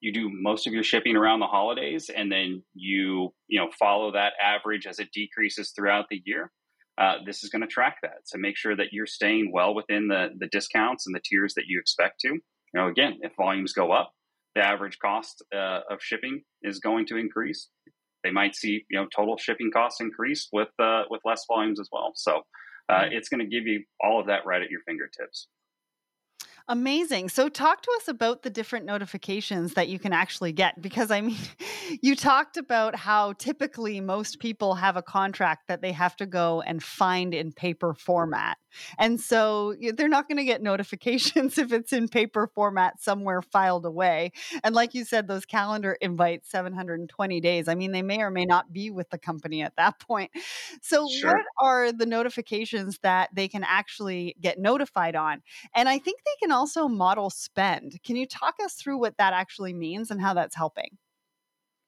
you 0.00 0.12
do 0.12 0.30
most 0.32 0.66
of 0.66 0.72
your 0.72 0.82
shipping 0.82 1.16
around 1.16 1.40
the 1.40 1.46
holidays, 1.46 2.10
and 2.14 2.30
then 2.30 2.62
you 2.74 3.32
you 3.48 3.60
know 3.60 3.70
follow 3.78 4.12
that 4.12 4.32
average 4.42 4.86
as 4.86 4.98
it 4.98 5.10
decreases 5.12 5.72
throughout 5.76 6.06
the 6.10 6.22
year? 6.24 6.50
uh, 7.00 7.14
this 7.24 7.42
is 7.42 7.48
going 7.48 7.62
to 7.62 7.66
track 7.66 7.96
that. 8.02 8.18
So 8.24 8.38
make 8.38 8.56
sure 8.56 8.76
that 8.76 8.92
you're 8.92 9.06
staying 9.06 9.50
well 9.52 9.74
within 9.74 10.06
the, 10.08 10.28
the 10.38 10.48
discounts 10.48 11.06
and 11.06 11.14
the 11.14 11.20
tiers 11.24 11.54
that 11.54 11.64
you 11.66 11.80
expect 11.80 12.20
to. 12.20 12.28
You 12.28 12.40
know, 12.74 12.88
again, 12.88 13.18
if 13.22 13.32
volumes 13.36 13.72
go 13.72 13.90
up, 13.90 14.12
the 14.54 14.64
average 14.64 14.98
cost 14.98 15.42
uh, 15.54 15.80
of 15.90 16.02
shipping 16.02 16.42
is 16.62 16.78
going 16.78 17.06
to 17.06 17.16
increase. 17.16 17.68
They 18.22 18.30
might 18.30 18.54
see, 18.54 18.84
you 18.90 18.98
know, 18.98 19.06
total 19.14 19.38
shipping 19.38 19.70
costs 19.72 20.00
increase 20.00 20.48
with 20.52 20.68
uh, 20.78 21.04
with 21.08 21.22
less 21.24 21.44
volumes 21.48 21.80
as 21.80 21.88
well. 21.90 22.12
So 22.16 22.42
uh, 22.90 23.04
it's 23.10 23.30
going 23.30 23.40
to 23.40 23.46
give 23.46 23.66
you 23.66 23.84
all 24.02 24.20
of 24.20 24.26
that 24.26 24.44
right 24.44 24.60
at 24.60 24.68
your 24.68 24.80
fingertips. 24.86 25.48
Amazing. 26.70 27.30
So, 27.30 27.48
talk 27.48 27.82
to 27.82 27.90
us 27.96 28.06
about 28.06 28.44
the 28.44 28.48
different 28.48 28.86
notifications 28.86 29.74
that 29.74 29.88
you 29.88 29.98
can 29.98 30.12
actually 30.12 30.52
get 30.52 30.80
because 30.80 31.10
I 31.10 31.20
mean, 31.20 31.36
you 32.00 32.14
talked 32.14 32.56
about 32.56 32.94
how 32.94 33.32
typically 33.32 34.00
most 34.00 34.38
people 34.38 34.76
have 34.76 34.96
a 34.96 35.02
contract 35.02 35.66
that 35.66 35.82
they 35.82 35.90
have 35.90 36.14
to 36.18 36.26
go 36.26 36.60
and 36.60 36.80
find 36.80 37.34
in 37.34 37.50
paper 37.50 37.92
format. 37.92 38.56
And 38.98 39.20
so 39.20 39.74
they're 39.94 40.08
not 40.08 40.28
going 40.28 40.38
to 40.38 40.44
get 40.44 40.62
notifications 40.62 41.58
if 41.58 41.72
it's 41.72 41.92
in 41.92 42.08
paper 42.08 42.50
format 42.54 43.00
somewhere 43.00 43.42
filed 43.42 43.86
away. 43.86 44.32
And 44.62 44.74
like 44.74 44.94
you 44.94 45.04
said, 45.04 45.28
those 45.28 45.44
calendar 45.44 45.96
invites 46.00 46.50
720 46.50 47.40
days. 47.40 47.68
I 47.68 47.74
mean, 47.74 47.92
they 47.92 48.02
may 48.02 48.20
or 48.20 48.30
may 48.30 48.44
not 48.44 48.72
be 48.72 48.90
with 48.90 49.10
the 49.10 49.18
company 49.18 49.62
at 49.62 49.76
that 49.76 49.98
point. 50.00 50.30
So, 50.82 51.08
sure. 51.08 51.32
what 51.32 51.46
are 51.58 51.92
the 51.92 52.06
notifications 52.06 52.98
that 53.02 53.30
they 53.34 53.48
can 53.48 53.64
actually 53.64 54.36
get 54.40 54.58
notified 54.58 55.16
on? 55.16 55.42
And 55.74 55.88
I 55.88 55.98
think 55.98 56.20
they 56.24 56.46
can 56.46 56.52
also 56.52 56.88
model 56.88 57.30
spend. 57.30 58.02
Can 58.04 58.16
you 58.16 58.26
talk 58.26 58.56
us 58.62 58.74
through 58.74 58.98
what 58.98 59.16
that 59.18 59.32
actually 59.32 59.72
means 59.72 60.10
and 60.10 60.20
how 60.20 60.34
that's 60.34 60.56
helping? 60.56 60.98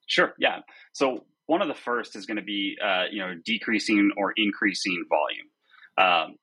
Sure. 0.06 0.34
Yeah. 0.38 0.60
So, 0.92 1.24
one 1.46 1.62
of 1.62 1.68
the 1.68 1.74
first 1.74 2.16
is 2.16 2.26
going 2.26 2.36
to 2.36 2.42
be, 2.42 2.76
uh, 2.82 3.04
you 3.10 3.20
know, 3.20 3.34
decreasing 3.44 4.10
or 4.16 4.32
increasing 4.36 5.04
volume. 5.08 5.48
Um, 5.98 6.36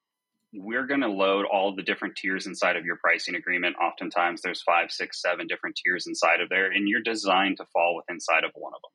we're 0.53 0.87
going 0.87 1.01
to 1.01 1.09
load 1.09 1.45
all 1.45 1.75
the 1.75 1.83
different 1.83 2.15
tiers 2.15 2.47
inside 2.47 2.75
of 2.75 2.85
your 2.85 2.97
pricing 2.97 3.35
agreement. 3.35 3.75
Oftentimes, 3.81 4.41
there's 4.41 4.63
five, 4.63 4.91
six, 4.91 5.21
seven 5.21 5.47
different 5.47 5.79
tiers 5.83 6.07
inside 6.07 6.41
of 6.41 6.49
there, 6.49 6.71
and 6.71 6.87
you're 6.87 7.01
designed 7.01 7.57
to 7.57 7.65
fall 7.71 7.95
within 7.95 8.15
inside 8.15 8.43
of 8.43 8.51
one 8.55 8.73
of 8.73 8.81
them. 8.81 8.91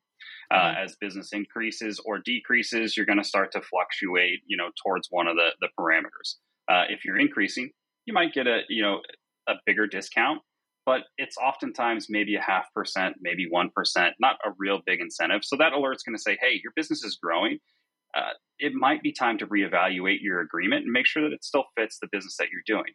Uh, 0.51 0.63
mm-hmm. 0.63 0.81
Uh, 0.81 0.85
as 0.85 0.97
business 1.01 1.31
increases 1.33 2.01
or 2.05 2.19
decreases, 2.19 2.97
you're 2.97 3.07
going 3.07 3.19
to 3.19 3.25
start 3.25 3.53
to 3.53 3.61
fluctuate, 3.61 4.41
you 4.47 4.57
know, 4.57 4.71
towards 4.85 5.09
one 5.11 5.27
of 5.29 5.37
the 5.37 5.51
the 5.61 5.69
parameters. 5.79 6.37
Uh, 6.69 6.85
if 6.89 7.05
you're 7.05 7.19
increasing, 7.19 7.71
you 8.07 8.13
might 8.13 8.33
get 8.33 8.47
a 8.47 8.61
you 8.69 8.83
know 8.83 9.01
a 9.49 9.55
bigger 9.65 9.87
discount, 9.87 10.41
but 10.85 11.03
it's 11.19 11.37
oftentimes 11.37 12.07
maybe 12.11 12.35
a 12.35 12.41
half 12.41 12.67
percent, 12.75 13.17
maybe 13.21 13.47
one 13.49 13.71
percent, 13.75 14.15
not 14.21 14.37
a 14.45 14.51
real 14.59 14.81
big 14.85 15.01
incentive. 15.01 15.45
So 15.45 15.57
that 15.57 15.73
alert's 15.73 16.03
going 16.03 16.17
to 16.17 16.23
say, 16.23 16.37
hey, 16.41 16.61
your 16.63 16.73
business 16.75 17.05
is 17.05 17.17
growing 17.23 17.59
uh, 18.15 18.33
it 18.59 18.73
might 18.75 19.03
be 19.03 19.13
time 19.13 19.39
to 19.39 19.47
reevaluate 19.47 20.19
your 20.21 20.41
agreement 20.41 20.85
and 20.85 20.93
make 20.93 21.07
sure 21.07 21.23
that 21.23 21.35
it 21.35 21.45
still 21.45 21.65
fits 21.77 21.99
the 22.01 22.09
business 22.13 22.37
that 22.39 22.49
you're 22.51 22.63
doing. 22.79 22.93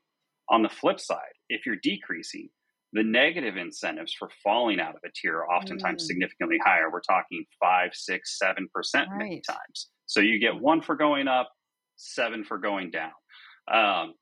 On 0.50 0.64
the 0.64 0.70
flip 0.70 1.00
side, 1.00 1.36
if 1.50 1.66
you're 1.66 1.76
decreasing, 1.82 2.50
the 2.94 3.04
negative 3.04 3.56
incentives 3.56 4.14
for 4.18 4.30
falling 4.44 4.80
out 4.80 4.96
of 4.96 5.02
a 5.06 5.10
tier 5.14 5.38
are 5.38 5.50
oftentimes 5.52 6.04
mm. 6.04 6.08
significantly 6.08 6.58
higher. 6.66 6.90
We're 6.92 7.02
talking 7.02 7.46
five, 7.60 7.92
six, 7.94 8.40
seven 8.40 8.68
percent 8.74 9.10
right. 9.12 9.20
many 9.20 9.42
times. 9.48 9.90
So 10.08 10.22
you 10.22 10.40
get 10.40 10.60
one 10.60 10.82
for 10.82 10.96
going 10.96 11.28
up, 11.28 11.50
seven 11.98 12.44
for 12.44 12.58
going 12.58 12.90
down. 12.90 13.12
Um, 13.72 14.14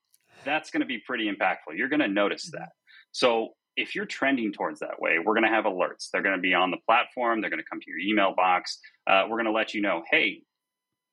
that's 0.44 0.70
going 0.70 0.82
to 0.82 0.88
be 0.88 1.02
pretty 1.06 1.32
impactful. 1.32 1.78
You're 1.78 1.88
going 1.88 2.02
to 2.02 2.10
notice 2.10 2.50
mm-hmm. 2.50 2.62
that. 2.62 2.70
So 3.14 3.50
if 3.78 3.96
you're 3.96 4.06
trending 4.06 4.52
towards 4.52 4.80
that 4.80 5.00
way, 5.00 5.20
we're 5.24 5.36
going 5.36 5.46
to 5.46 5.50
have 5.50 5.66
alerts. 5.66 6.10
They're 6.12 6.24
going 6.24 6.36
to 6.36 6.42
be 6.42 6.54
on 6.54 6.72
the 6.72 6.78
platform. 6.86 7.40
They're 7.40 7.50
going 7.50 7.62
to 7.62 7.70
come 7.70 7.80
to 7.80 7.90
your 7.90 8.00
email 8.00 8.34
box. 8.36 8.80
Uh, 9.10 9.24
we're 9.30 9.38
going 9.38 9.46
to 9.46 9.52
let 9.52 9.74
you 9.74 9.82
know, 9.82 10.04
hey, 10.12 10.42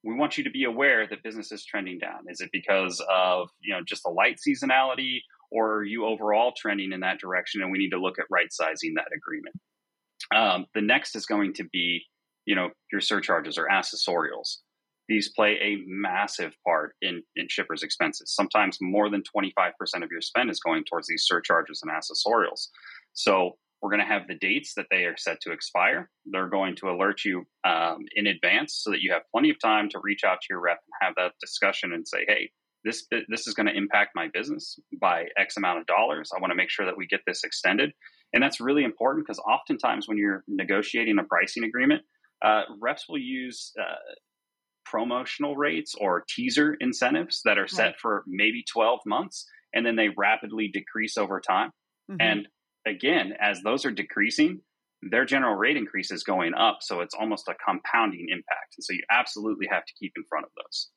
we 0.04 0.14
want 0.14 0.36
you 0.36 0.44
to 0.44 0.50
be 0.50 0.64
aware 0.64 1.06
that 1.08 1.22
business 1.22 1.50
is 1.50 1.64
trending 1.64 1.98
down. 1.98 2.24
Is 2.28 2.40
it 2.40 2.50
because 2.52 3.02
of 3.10 3.48
you 3.60 3.74
know 3.74 3.80
just 3.86 4.06
a 4.06 4.10
light 4.10 4.38
seasonality, 4.46 5.20
or 5.50 5.76
are 5.76 5.84
you 5.84 6.04
overall 6.04 6.52
trending 6.56 6.92
in 6.92 7.00
that 7.00 7.18
direction? 7.18 7.62
And 7.62 7.72
we 7.72 7.78
need 7.78 7.90
to 7.90 8.00
look 8.00 8.18
at 8.18 8.26
right 8.30 8.52
sizing 8.52 8.94
that 8.94 9.08
agreement. 9.16 9.56
Um, 10.34 10.66
the 10.74 10.82
next 10.82 11.16
is 11.16 11.26
going 11.26 11.54
to 11.54 11.64
be 11.64 12.02
you 12.44 12.54
know 12.54 12.70
your 12.92 13.00
surcharges 13.00 13.58
or 13.58 13.66
accessorials. 13.68 14.58
These 15.08 15.32
play 15.36 15.58
a 15.60 15.82
massive 15.86 16.54
part 16.66 16.94
in, 17.02 17.22
in 17.36 17.46
shippers' 17.50 17.82
expenses. 17.82 18.34
Sometimes 18.34 18.78
more 18.80 19.10
than 19.10 19.22
25% 19.22 19.70
of 20.02 20.10
your 20.10 20.22
spend 20.22 20.48
is 20.48 20.60
going 20.60 20.82
towards 20.84 21.08
these 21.08 21.24
surcharges 21.26 21.82
and 21.82 21.92
accessorials. 21.92 22.68
So 23.12 23.58
we're 23.84 23.90
going 23.90 24.00
to 24.00 24.06
have 24.06 24.26
the 24.26 24.34
dates 24.34 24.72
that 24.76 24.86
they 24.90 25.04
are 25.04 25.16
set 25.18 25.42
to 25.42 25.52
expire. 25.52 26.08
They're 26.24 26.48
going 26.48 26.74
to 26.76 26.88
alert 26.88 27.22
you 27.22 27.44
um, 27.64 27.98
in 28.16 28.26
advance 28.26 28.80
so 28.82 28.90
that 28.90 29.02
you 29.02 29.12
have 29.12 29.20
plenty 29.30 29.50
of 29.50 29.60
time 29.60 29.90
to 29.90 30.00
reach 30.02 30.24
out 30.24 30.38
to 30.40 30.46
your 30.48 30.62
rep 30.62 30.78
and 30.78 31.06
have 31.06 31.14
that 31.16 31.32
discussion 31.38 31.92
and 31.92 32.08
say, 32.08 32.24
hey, 32.26 32.50
this 32.82 33.06
this 33.28 33.46
is 33.46 33.52
going 33.52 33.66
to 33.66 33.76
impact 33.76 34.12
my 34.14 34.28
business 34.32 34.78
by 35.02 35.26
X 35.38 35.58
amount 35.58 35.80
of 35.80 35.86
dollars. 35.86 36.30
I 36.34 36.40
want 36.40 36.50
to 36.50 36.54
make 36.54 36.70
sure 36.70 36.86
that 36.86 36.96
we 36.96 37.06
get 37.06 37.20
this 37.26 37.44
extended, 37.44 37.92
and 38.32 38.42
that's 38.42 38.58
really 38.58 38.84
important 38.84 39.26
because 39.26 39.38
oftentimes 39.40 40.08
when 40.08 40.16
you're 40.16 40.44
negotiating 40.48 41.18
a 41.18 41.24
pricing 41.24 41.64
agreement, 41.64 42.00
uh, 42.42 42.62
reps 42.80 43.04
will 43.06 43.18
use 43.18 43.70
uh, 43.78 43.96
promotional 44.86 45.56
rates 45.56 45.94
or 46.00 46.24
teaser 46.26 46.74
incentives 46.80 47.42
that 47.44 47.58
are 47.58 47.68
set 47.68 47.84
right. 47.84 47.94
for 48.00 48.24
maybe 48.26 48.64
12 48.72 49.00
months, 49.04 49.46
and 49.74 49.84
then 49.84 49.96
they 49.96 50.08
rapidly 50.16 50.70
decrease 50.72 51.18
over 51.18 51.38
time. 51.38 51.70
Mm-hmm. 52.10 52.20
And 52.20 52.48
again, 52.86 53.34
as 53.40 53.62
those 53.62 53.84
are 53.84 53.90
decreasing, 53.90 54.60
their 55.02 55.24
general 55.24 55.54
rate 55.54 55.76
increase 55.76 56.10
is 56.10 56.24
going 56.24 56.54
up. 56.54 56.78
So 56.80 57.00
it's 57.00 57.14
almost 57.14 57.48
a 57.48 57.54
compounding 57.54 58.26
impact. 58.30 58.74
And 58.76 58.84
so 58.84 58.92
you 58.92 59.02
absolutely 59.10 59.66
have 59.70 59.84
to 59.84 59.92
keep 59.98 60.12
in 60.16 60.24
front 60.28 60.46
of 60.46 60.50
those. 60.56 60.90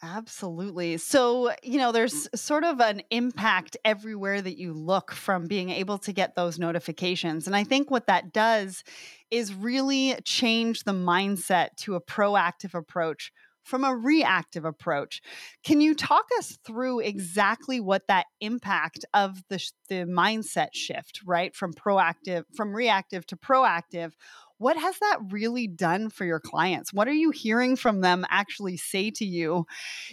Absolutely. 0.00 0.96
So, 0.96 1.52
you 1.62 1.78
know, 1.78 1.90
there's 1.90 2.28
mm. 2.28 2.38
sort 2.38 2.62
of 2.62 2.80
an 2.80 3.02
impact 3.10 3.76
everywhere 3.84 4.40
that 4.40 4.56
you 4.56 4.72
look 4.72 5.12
from 5.12 5.48
being 5.48 5.70
able 5.70 5.98
to 5.98 6.12
get 6.12 6.36
those 6.36 6.58
notifications. 6.58 7.48
And 7.48 7.56
I 7.56 7.64
think 7.64 7.90
what 7.90 8.06
that 8.06 8.32
does 8.32 8.84
is 9.32 9.52
really 9.52 10.14
change 10.24 10.84
the 10.84 10.92
mindset 10.92 11.70
to 11.78 11.96
a 11.96 12.00
proactive 12.00 12.74
approach 12.74 13.32
from 13.68 13.84
a 13.84 13.94
reactive 13.94 14.64
approach. 14.64 15.20
Can 15.62 15.80
you 15.80 15.94
talk 15.94 16.24
us 16.38 16.58
through 16.64 17.00
exactly 17.00 17.80
what 17.80 18.06
that 18.08 18.26
impact 18.40 19.04
of 19.12 19.42
the, 19.48 19.62
the 19.88 20.06
mindset 20.06 20.68
shift, 20.72 21.20
right? 21.24 21.54
From 21.54 21.74
proactive, 21.74 22.44
from 22.56 22.74
reactive 22.74 23.26
to 23.26 23.36
proactive, 23.36 24.12
what 24.56 24.76
has 24.76 24.98
that 24.98 25.18
really 25.30 25.66
done 25.66 26.10
for 26.10 26.24
your 26.24 26.40
clients? 26.40 26.92
What 26.92 27.08
are 27.08 27.12
you 27.12 27.30
hearing 27.30 27.76
from 27.76 28.00
them 28.00 28.26
actually 28.28 28.76
say 28.76 29.10
to 29.12 29.24
you, 29.24 29.66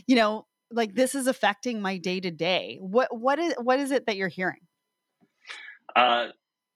you 0.06 0.16
know, 0.16 0.46
like 0.72 0.94
this 0.94 1.16
is 1.16 1.28
affecting 1.28 1.82
my 1.82 1.98
day 1.98 2.20
to 2.20 2.32
day? 2.32 2.78
What 2.80 3.18
what 3.18 3.40
is 3.40 3.56
what 3.62 3.80
is 3.80 3.92
it 3.92 4.06
that 4.06 4.18
you're 4.18 4.28
hearing? 4.28 4.62
Uh, 5.96 6.28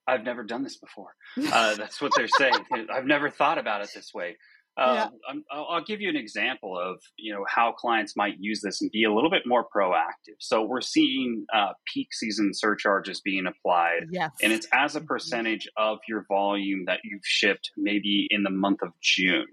I've 0.08 0.24
never 0.24 0.44
done 0.44 0.64
this 0.64 0.78
before. 0.78 1.16
Uh, 1.38 1.76
that's 1.76 2.02
what 2.02 2.12
they're 2.16 2.28
saying. 2.28 2.54
I've 2.92 3.06
never 3.06 3.30
thought 3.30 3.60
about 3.60 3.82
it 3.82 3.92
this 3.94 4.14
way. 4.14 4.38
Uh, 4.80 5.10
yeah. 5.12 5.40
I'll 5.52 5.84
give 5.84 6.00
you 6.00 6.08
an 6.08 6.16
example 6.16 6.80
of 6.80 7.02
you 7.18 7.34
know 7.34 7.44
how 7.48 7.74
clients 7.74 8.16
might 8.16 8.36
use 8.40 8.62
this 8.62 8.82
and 8.82 8.90
be 8.92 9.04
a 9.04 9.14
little 9.14 9.30
bit 9.30 9.44
more 9.46 9.66
proactive. 9.76 10.38
So 10.40 10.64
we're 10.64 10.82
seeing 10.82 11.46
uh, 11.54 11.74
peak 11.94 12.14
season 12.14 12.52
surcharges 12.54 13.20
being 13.20 13.46
applied, 13.46 14.06
yes. 14.10 14.32
and 14.42 14.54
it's 14.54 14.68
as 14.74 14.96
a 14.96 15.00
mm-hmm. 15.00 15.08
percentage 15.08 15.68
of 15.78 15.98
your 16.08 16.26
volume 16.30 16.86
that 16.86 17.00
you've 17.04 17.26
shipped 17.26 17.72
maybe 17.76 18.28
in 18.30 18.44
the 18.44 18.50
month 18.50 18.82
of 18.82 18.92
June. 19.02 19.48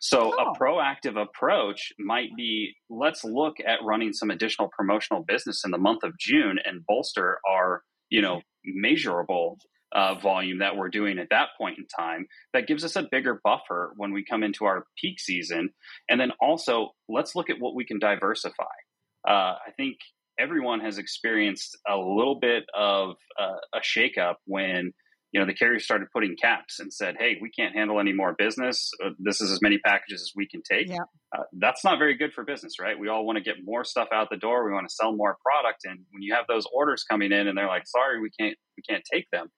So 0.00 0.34
oh. 0.36 0.50
a 0.50 0.58
proactive 0.58 1.20
approach 1.20 1.92
might 1.98 2.30
be 2.36 2.74
let's 2.88 3.24
look 3.24 3.56
at 3.64 3.78
running 3.84 4.14
some 4.14 4.30
additional 4.30 4.68
promotional 4.76 5.22
business 5.22 5.64
in 5.64 5.70
the 5.70 5.78
month 5.78 6.02
of 6.02 6.18
June 6.18 6.58
and 6.64 6.84
bolster 6.86 7.38
our 7.48 7.82
you 8.08 8.22
know 8.22 8.40
measurable 8.64 9.58
uh, 9.94 10.14
volume 10.14 10.58
that 10.58 10.76
we're 10.76 10.88
doing 10.88 11.18
at 11.18 11.28
that 11.30 11.48
point 11.58 11.78
in 11.78 11.86
time 11.86 12.26
that 12.54 12.66
gives 12.66 12.84
us 12.84 12.96
a 12.96 13.06
bigger 13.10 13.40
buffer 13.44 13.92
when 13.96 14.12
we 14.12 14.24
come 14.24 14.42
into 14.42 14.64
our 14.64 14.86
peak 15.00 15.20
season. 15.20 15.70
And 16.08 16.20
then 16.20 16.32
also, 16.40 16.90
let's 17.08 17.34
look 17.34 17.50
at 17.50 17.60
what 17.60 17.74
we 17.74 17.84
can 17.84 17.98
diversify. 17.98 18.64
Uh, 19.26 19.56
I 19.66 19.70
think 19.76 19.98
everyone 20.38 20.80
has 20.80 20.98
experienced 20.98 21.76
a 21.88 21.96
little 21.96 22.38
bit 22.40 22.64
of 22.74 23.16
uh, 23.38 23.56
a 23.74 23.80
shakeup 23.80 24.36
when 24.46 24.92
you 25.32 25.40
know 25.40 25.46
the 25.46 25.54
carriers 25.54 25.84
started 25.84 26.08
putting 26.12 26.36
caps 26.36 26.78
and 26.78 26.92
said 26.92 27.16
hey 27.18 27.38
we 27.40 27.50
can't 27.50 27.74
handle 27.74 27.98
any 27.98 28.12
more 28.12 28.34
business 28.36 28.90
uh, 29.04 29.10
this 29.18 29.40
is 29.40 29.50
as 29.50 29.60
many 29.62 29.78
packages 29.78 30.20
as 30.20 30.32
we 30.36 30.46
can 30.46 30.62
take 30.62 30.88
yeah. 30.88 30.98
uh, 31.36 31.42
that's 31.58 31.84
not 31.84 31.98
very 31.98 32.14
good 32.14 32.32
for 32.34 32.44
business 32.44 32.74
right 32.80 32.98
we 32.98 33.08
all 33.08 33.24
want 33.24 33.36
to 33.36 33.42
get 33.42 33.56
more 33.64 33.84
stuff 33.84 34.08
out 34.12 34.28
the 34.30 34.36
door 34.36 34.64
we 34.66 34.72
want 34.72 34.86
to 34.86 34.94
sell 34.94 35.14
more 35.14 35.36
product 35.42 35.84
and 35.84 36.00
when 36.10 36.22
you 36.22 36.34
have 36.34 36.44
those 36.48 36.66
orders 36.74 37.04
coming 37.10 37.32
in 37.32 37.48
and 37.48 37.56
they're 37.56 37.66
like 37.66 37.86
sorry 37.86 38.20
we 38.20 38.30
can't 38.38 38.56
we 38.76 38.82
can't 38.82 39.04
take 39.10 39.26
them 39.32 39.48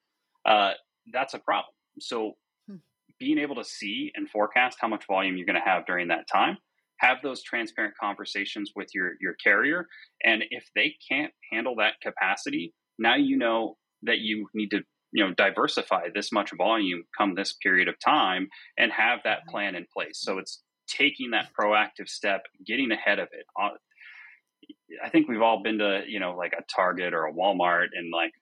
uh, 0.45 0.73
that's 1.13 1.35
a 1.35 1.39
problem. 1.39 1.75
So 2.01 2.33
hmm. 2.69 2.77
being 3.19 3.39
able 3.39 3.57
to 3.57 3.65
see 3.65 4.11
and 4.15 4.29
forecast 4.29 4.79
how 4.81 4.89
much 4.89 5.07
volume 5.07 5.37
you're 5.37 5.47
going 5.47 5.61
to 5.61 5.71
have 5.71 5.87
during 5.87 6.09
that 6.09 6.27
time, 6.33 6.59
have 6.99 7.19
those 7.23 7.43
transparent 7.43 7.95
conversations 8.01 8.73
with 8.75 8.89
your 8.95 9.13
your 9.21 9.35
carrier, 9.43 9.87
and 10.25 10.43
if 10.51 10.65
they 10.75 10.95
can't 11.11 11.33
handle 11.53 11.77
that 11.77 11.95
capacity, 12.03 12.73
now 12.99 13.17
you 13.17 13.37
know 13.37 13.77
that 14.03 14.19
you 14.19 14.49
need 14.55 14.71
to 14.71 14.81
you 15.13 15.25
know 15.25 15.35
diversify 15.35 16.09
this 16.15 16.33
much 16.33 16.51
volume 16.57 17.05
come 17.17 17.35
this 17.35 17.55
period 17.63 17.89
of 17.89 17.95
time 18.05 18.49
and 18.79 18.93
have 18.93 19.21
that 19.25 19.47
plan 19.49 19.75
in 19.75 19.87
place. 19.93 20.21
So 20.21 20.39
it's 20.39 20.63
taking 20.89 21.31
that 21.31 21.49
proactive 21.59 22.09
step, 22.09 22.43
getting 22.67 22.93
ahead 22.93 23.19
of 23.19 23.29
it. 23.33 23.47
Uh, 23.61 23.71
I 25.03 25.09
think 25.09 25.29
we've 25.29 25.43
all 25.43 25.63
been 25.63 25.79
to 25.79 26.03
you 26.07 26.21
know 26.21 26.37
like 26.37 26.53
a 26.53 26.63
Target 26.75 27.15
or 27.15 27.27
a 27.27 27.33
Walmart 27.33 27.89
and 27.95 28.13
like 28.13 28.33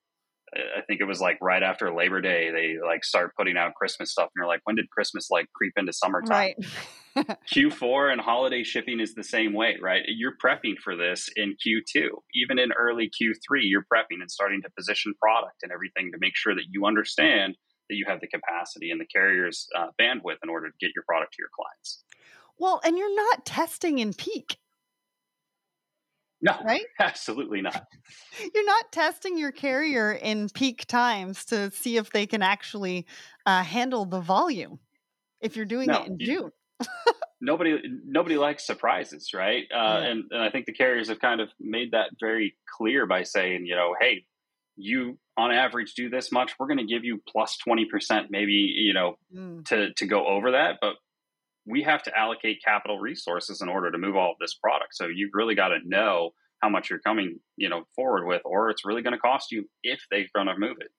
I 0.54 0.82
think 0.86 1.00
it 1.00 1.04
was 1.04 1.20
like 1.20 1.38
right 1.40 1.62
after 1.62 1.94
Labor 1.94 2.20
Day, 2.20 2.50
they 2.50 2.76
like 2.84 3.04
start 3.04 3.34
putting 3.36 3.56
out 3.56 3.74
Christmas 3.74 4.12
stuff. 4.12 4.24
And 4.24 4.42
you're 4.42 4.46
like, 4.46 4.60
when 4.64 4.76
did 4.76 4.90
Christmas 4.90 5.28
like 5.30 5.46
creep 5.54 5.72
into 5.76 5.92
summertime? 5.92 6.30
Right. 6.30 6.56
Q4 7.54 8.12
and 8.12 8.20
holiday 8.20 8.62
shipping 8.62 9.00
is 9.00 9.14
the 9.14 9.24
same 9.24 9.54
way, 9.54 9.76
right? 9.80 10.02
You're 10.06 10.34
prepping 10.42 10.76
for 10.82 10.96
this 10.96 11.28
in 11.36 11.54
Q2. 11.54 12.08
Even 12.34 12.58
in 12.58 12.72
early 12.72 13.06
Q3, 13.06 13.60
you're 13.62 13.86
prepping 13.92 14.20
and 14.20 14.30
starting 14.30 14.60
to 14.62 14.70
position 14.76 15.14
product 15.20 15.62
and 15.62 15.72
everything 15.72 16.10
to 16.12 16.18
make 16.20 16.36
sure 16.36 16.54
that 16.54 16.64
you 16.70 16.86
understand 16.86 17.56
that 17.88 17.96
you 17.96 18.04
have 18.06 18.20
the 18.20 18.28
capacity 18.28 18.90
and 18.90 19.00
the 19.00 19.06
carrier's 19.06 19.66
uh, 19.76 19.88
bandwidth 20.00 20.38
in 20.42 20.50
order 20.50 20.68
to 20.68 20.74
get 20.80 20.92
your 20.94 21.04
product 21.06 21.32
to 21.34 21.36
your 21.38 21.50
clients. 21.54 22.04
Well, 22.58 22.80
and 22.84 22.96
you're 22.96 23.14
not 23.14 23.44
testing 23.44 23.98
in 23.98 24.12
peak. 24.12 24.58
No, 26.42 26.56
right? 26.64 26.84
Absolutely 26.98 27.62
not. 27.62 27.86
You're 28.52 28.66
not 28.66 28.90
testing 28.90 29.38
your 29.38 29.52
carrier 29.52 30.12
in 30.12 30.48
peak 30.48 30.86
times 30.86 31.44
to 31.46 31.70
see 31.70 31.96
if 31.96 32.10
they 32.10 32.26
can 32.26 32.42
actually 32.42 33.06
uh, 33.46 33.62
handle 33.62 34.04
the 34.04 34.20
volume. 34.20 34.80
If 35.40 35.56
you're 35.56 35.66
doing 35.66 35.88
no, 35.88 36.02
it 36.02 36.06
in 36.08 36.16
you, 36.18 36.26
June, 36.26 36.50
nobody 37.40 37.80
nobody 38.04 38.36
likes 38.36 38.66
surprises, 38.66 39.30
right? 39.34 39.64
Uh, 39.72 39.76
yeah. 39.76 39.98
and, 39.98 40.24
and 40.30 40.42
I 40.42 40.50
think 40.50 40.66
the 40.66 40.72
carriers 40.72 41.08
have 41.08 41.20
kind 41.20 41.40
of 41.40 41.48
made 41.60 41.92
that 41.92 42.10
very 42.20 42.56
clear 42.76 43.06
by 43.06 43.22
saying, 43.22 43.66
you 43.66 43.76
know, 43.76 43.94
hey, 44.00 44.24
you 44.76 45.18
on 45.36 45.52
average 45.52 45.94
do 45.94 46.10
this 46.10 46.30
much, 46.32 46.52
we're 46.58 46.66
going 46.66 46.78
to 46.78 46.86
give 46.86 47.04
you 47.04 47.20
plus 47.28 47.56
twenty 47.56 47.86
percent, 47.86 48.28
maybe 48.30 48.52
you 48.52 48.94
know, 48.94 49.16
mm. 49.34 49.64
to 49.66 49.92
to 49.94 50.06
go 50.06 50.26
over 50.26 50.52
that, 50.52 50.78
but 50.80 50.94
we 51.66 51.82
have 51.82 52.02
to 52.02 52.18
allocate 52.18 52.62
capital 52.64 52.98
resources 52.98 53.60
in 53.62 53.68
order 53.68 53.90
to 53.90 53.98
move 53.98 54.16
all 54.16 54.32
of 54.32 54.36
this 54.40 54.54
product. 54.54 54.94
So 54.94 55.06
you've 55.06 55.30
really 55.32 55.54
got 55.54 55.68
to 55.68 55.78
know 55.84 56.30
how 56.62 56.68
much 56.68 56.88
you're 56.88 57.00
coming, 57.00 57.40
you 57.56 57.68
know, 57.68 57.84
forward 57.94 58.26
with, 58.26 58.42
or 58.44 58.70
it's 58.70 58.84
really 58.84 59.02
going 59.02 59.14
to 59.14 59.18
cost 59.18 59.50
you 59.52 59.68
if 59.82 60.00
they're 60.10 60.26
going 60.34 60.46
to 60.46 60.56
move 60.56 60.76
it. 60.80 60.90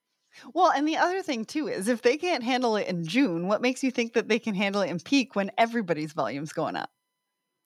Well, 0.54 0.72
and 0.72 0.88
the 0.88 0.98
other 0.98 1.22
thing 1.22 1.46
too 1.46 1.68
is 1.68 1.88
if 1.88 2.02
they 2.02 2.18
can't 2.18 2.44
handle 2.44 2.76
it 2.76 2.88
in 2.88 3.06
June, 3.06 3.48
what 3.48 3.62
makes 3.62 3.84
you 3.84 3.92
think 3.92 4.14
that 4.14 4.28
they 4.28 4.40
can 4.40 4.56
handle 4.56 4.82
it 4.82 4.90
in 4.90 5.00
peak 5.00 5.36
when 5.36 5.52
everybody's 5.58 6.14
volume's 6.14 6.54
going 6.54 6.76
up? 6.76 6.90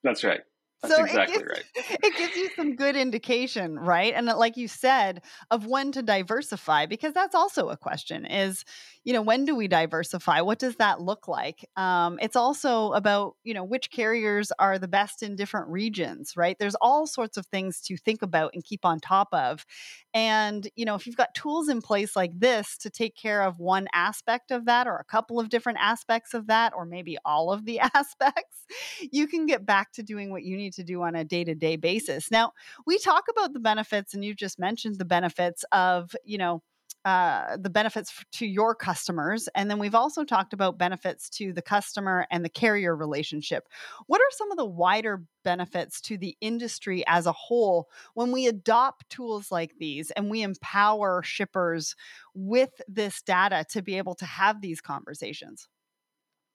That's 0.04 0.24
right. 0.24 0.42
That's 0.82 0.98
so 0.98 1.00
exactly 1.00 1.44
it 1.44 1.48
gives, 1.48 1.50
right. 1.50 1.66
It 2.04 2.16
gives 2.16 2.36
you 2.36 2.50
some 2.56 2.76
good 2.76 2.96
indication, 2.96 3.80
right? 3.80 4.14
And 4.14 4.28
like 4.28 4.58
you 4.58 4.68
said, 4.68 5.24
of 5.50 5.66
when 5.66 5.92
to 5.94 6.04
diversify, 6.04 6.86
because 6.86 7.14
that's 7.14 7.34
also 7.36 7.70
a 7.70 7.78
question 7.78 8.26
is, 8.26 8.64
you 9.04 9.12
know, 9.14 9.22
when 9.22 9.44
do 9.46 9.56
we 9.56 9.68
diversify? 9.68 10.42
What 10.42 10.60
does 10.60 10.76
that 10.76 11.02
look 11.02 11.28
like? 11.28 11.66
Um, 11.76 12.20
it's 12.22 12.36
also 12.36 12.92
about, 12.94 13.36
you 13.44 13.54
know, 13.54 13.64
which 13.64 13.90
carriers 13.90 14.52
are 14.60 14.78
the 14.78 14.88
best 14.88 15.24
in 15.24 15.36
different 15.36 15.70
regions, 15.70 16.38
right? 16.38 16.58
There's 16.60 16.76
all 16.76 17.08
sorts 17.08 17.38
of 17.38 17.48
things 17.48 17.82
to 17.82 17.98
think 17.98 18.22
about 18.22 18.52
and 18.54 18.64
keep 18.64 18.86
on 18.86 19.00
top 19.00 19.30
of. 19.34 19.66
And, 20.14 20.68
you 20.76 20.86
know, 20.86 20.96
if 20.96 21.06
you've 21.06 21.18
got 21.18 21.34
tools 21.34 21.70
in 21.70 21.82
place 21.82 22.16
like 22.16 22.38
this 22.38 22.78
to 22.80 22.90
take 22.90 23.16
care 23.16 23.42
of 23.44 23.60
one 23.60 23.88
aspect 23.94 24.52
of 24.52 24.66
that 24.66 24.88
or 24.88 24.98
a 24.98 25.04
couple 25.04 25.40
of 25.40 25.50
different 25.50 25.80
aspects 25.82 26.34
of 26.34 26.48
that, 26.48 26.74
or 26.76 26.86
maybe 26.86 27.18
all 27.26 27.52
of 27.52 27.66
the 27.66 27.80
aspects, 27.96 28.66
you 29.12 29.28
can 29.28 29.46
get 29.46 29.66
back 29.66 29.92
to 29.94 30.04
doing 30.04 30.32
what 30.32 30.44
you 30.44 30.58
need 30.58 30.67
to 30.72 30.84
do 30.84 31.02
on 31.04 31.16
a 31.16 31.24
day 31.24 31.44
to 31.44 31.56
day 31.56 31.76
basis. 31.76 32.32
Now, 32.32 32.54
we 32.86 32.98
talk 32.98 33.26
about 33.30 33.54
the 33.54 33.60
benefits, 33.60 34.14
and 34.14 34.24
you 34.24 34.34
just 34.34 34.60
mentioned 34.60 34.98
the 34.98 35.06
benefits 35.06 35.64
of, 35.72 36.16
you 36.24 36.38
know, 36.38 36.62
uh, 37.08 37.56
the 37.58 37.70
benefits 37.70 38.26
to 38.34 38.46
your 38.46 38.76
customers. 38.76 39.48
And 39.56 39.72
then 39.72 39.80
we've 39.80 39.96
also 39.96 40.26
talked 40.26 40.52
about 40.52 40.78
benefits 40.78 41.30
to 41.30 41.54
the 41.54 41.62
customer 41.62 42.28
and 42.32 42.44
the 42.44 42.50
carrier 42.50 42.98
relationship. 42.98 43.70
What 44.08 44.20
are 44.20 44.32
some 44.32 44.52
of 44.52 44.58
the 44.58 44.66
wider 44.66 45.24
benefits 45.46 46.02
to 46.02 46.18
the 46.18 46.36
industry 46.42 47.06
as 47.08 47.26
a 47.26 47.32
whole 47.32 47.88
when 48.14 48.34
we 48.34 48.48
adopt 48.48 49.10
tools 49.10 49.54
like 49.54 49.72
these 49.80 50.12
and 50.12 50.30
we 50.30 50.42
empower 50.42 51.24
shippers 51.24 51.96
with 52.34 52.82
this 52.90 53.22
data 53.22 53.64
to 53.70 53.82
be 53.82 53.98
able 53.98 54.16
to 54.16 54.26
have 54.26 54.62
these 54.62 54.82
conversations? 54.82 55.70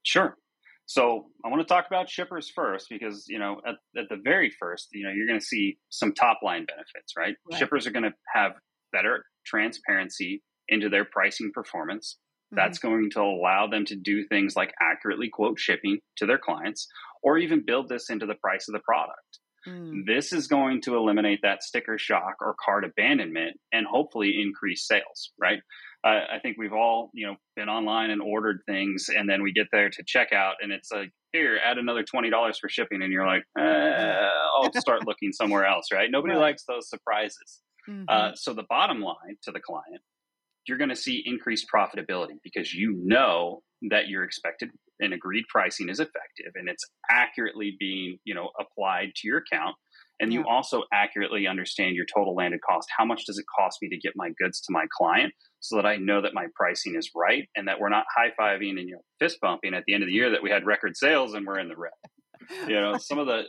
Sure. 0.02 0.36
So 0.86 1.26
I 1.44 1.48
want 1.48 1.66
to 1.66 1.72
talk 1.72 1.86
about 1.86 2.10
shippers 2.10 2.50
first 2.54 2.86
because 2.90 3.24
you 3.28 3.38
know 3.38 3.60
at, 3.66 3.74
at 3.96 4.08
the 4.08 4.16
very 4.22 4.52
first, 4.58 4.88
you 4.92 5.04
know, 5.04 5.12
you're 5.12 5.26
going 5.26 5.40
to 5.40 5.44
see 5.44 5.78
some 5.90 6.12
top 6.12 6.40
line 6.42 6.66
benefits, 6.66 7.14
right? 7.16 7.34
right. 7.50 7.58
Shippers 7.58 7.86
are 7.86 7.92
going 7.92 8.04
to 8.04 8.14
have 8.34 8.52
better 8.92 9.24
transparency 9.46 10.42
into 10.68 10.88
their 10.88 11.04
pricing 11.04 11.50
performance. 11.52 12.18
Mm-hmm. 12.52 12.56
That's 12.56 12.78
going 12.78 13.10
to 13.12 13.20
allow 13.20 13.68
them 13.68 13.84
to 13.86 13.96
do 13.96 14.26
things 14.28 14.54
like 14.56 14.72
accurately 14.80 15.30
quote 15.32 15.58
shipping 15.58 15.98
to 16.18 16.26
their 16.26 16.38
clients 16.38 16.86
or 17.22 17.38
even 17.38 17.64
build 17.64 17.88
this 17.88 18.10
into 18.10 18.26
the 18.26 18.34
price 18.34 18.66
of 18.68 18.74
the 18.74 18.80
product. 18.80 19.38
Mm. 19.66 20.06
This 20.06 20.32
is 20.32 20.48
going 20.48 20.82
to 20.82 20.96
eliminate 20.96 21.40
that 21.42 21.62
sticker 21.62 21.96
shock 21.96 22.36
or 22.40 22.54
cart 22.62 22.84
abandonment 22.84 23.58
and 23.72 23.86
hopefully 23.86 24.34
increase 24.42 24.86
sales, 24.86 25.30
right? 25.40 25.60
Uh, 26.04 26.20
I 26.34 26.38
think 26.42 26.56
we've 26.58 26.72
all, 26.72 27.10
you 27.14 27.26
know, 27.26 27.36
been 27.54 27.68
online 27.68 28.10
and 28.10 28.20
ordered 28.20 28.60
things, 28.66 29.08
and 29.08 29.28
then 29.28 29.42
we 29.42 29.52
get 29.52 29.68
there 29.70 29.88
to 29.88 30.04
checkout, 30.04 30.54
and 30.60 30.72
it's 30.72 30.90
like, 30.90 31.10
here, 31.32 31.58
add 31.64 31.78
another 31.78 32.02
twenty 32.02 32.28
dollars 32.28 32.58
for 32.58 32.68
shipping, 32.68 33.02
and 33.02 33.12
you're 33.12 33.26
like, 33.26 33.44
eh, 33.58 34.28
I'll 34.56 34.72
start 34.74 35.06
looking 35.06 35.32
somewhere 35.32 35.64
else, 35.64 35.86
right? 35.92 36.10
Nobody 36.10 36.34
right. 36.34 36.40
likes 36.40 36.64
those 36.64 36.88
surprises. 36.88 37.60
Mm-hmm. 37.88 38.04
Uh, 38.08 38.32
so 38.34 38.52
the 38.52 38.64
bottom 38.68 39.00
line 39.00 39.36
to 39.44 39.52
the 39.52 39.60
client, 39.60 40.02
you're 40.66 40.78
going 40.78 40.90
to 40.90 40.96
see 40.96 41.22
increased 41.24 41.66
profitability 41.72 42.38
because 42.42 42.72
you 42.74 43.00
know 43.04 43.62
that 43.90 44.08
your 44.08 44.24
expected 44.24 44.70
and 45.00 45.12
agreed 45.12 45.44
pricing 45.48 45.88
is 45.88 45.98
effective 45.98 46.52
and 46.54 46.68
it's 46.68 46.84
accurately 47.10 47.76
being 47.78 48.18
you 48.24 48.34
know 48.34 48.50
applied 48.60 49.12
to 49.16 49.26
your 49.26 49.38
account 49.38 49.74
and 50.20 50.32
yeah. 50.32 50.38
you 50.38 50.46
also 50.46 50.84
accurately 50.92 51.46
understand 51.46 51.96
your 51.96 52.06
total 52.14 52.34
landed 52.34 52.60
cost 52.68 52.88
how 52.96 53.04
much 53.04 53.24
does 53.26 53.38
it 53.38 53.44
cost 53.58 53.78
me 53.82 53.88
to 53.88 53.96
get 53.96 54.12
my 54.14 54.30
goods 54.38 54.60
to 54.60 54.68
my 54.70 54.84
client 54.96 55.32
so 55.62 55.76
that 55.76 55.86
i 55.86 55.96
know 55.96 56.20
that 56.20 56.34
my 56.34 56.46
pricing 56.54 56.94
is 56.96 57.10
right 57.16 57.48
and 57.56 57.66
that 57.68 57.80
we're 57.80 57.88
not 57.88 58.04
high-fiving 58.14 58.78
and 58.78 58.88
you 58.88 58.94
know 58.94 59.02
fist 59.18 59.38
bumping 59.40 59.74
at 59.74 59.84
the 59.86 59.94
end 59.94 60.02
of 60.02 60.08
the 60.08 60.12
year 60.12 60.30
that 60.30 60.42
we 60.42 60.50
had 60.50 60.66
record 60.66 60.96
sales 60.96 61.34
and 61.34 61.46
we're 61.46 61.58
in 61.58 61.68
the 61.68 61.76
red. 61.76 61.92
You 62.66 62.80
know 62.80 62.98
some 62.98 63.18
of 63.18 63.26
the 63.26 63.44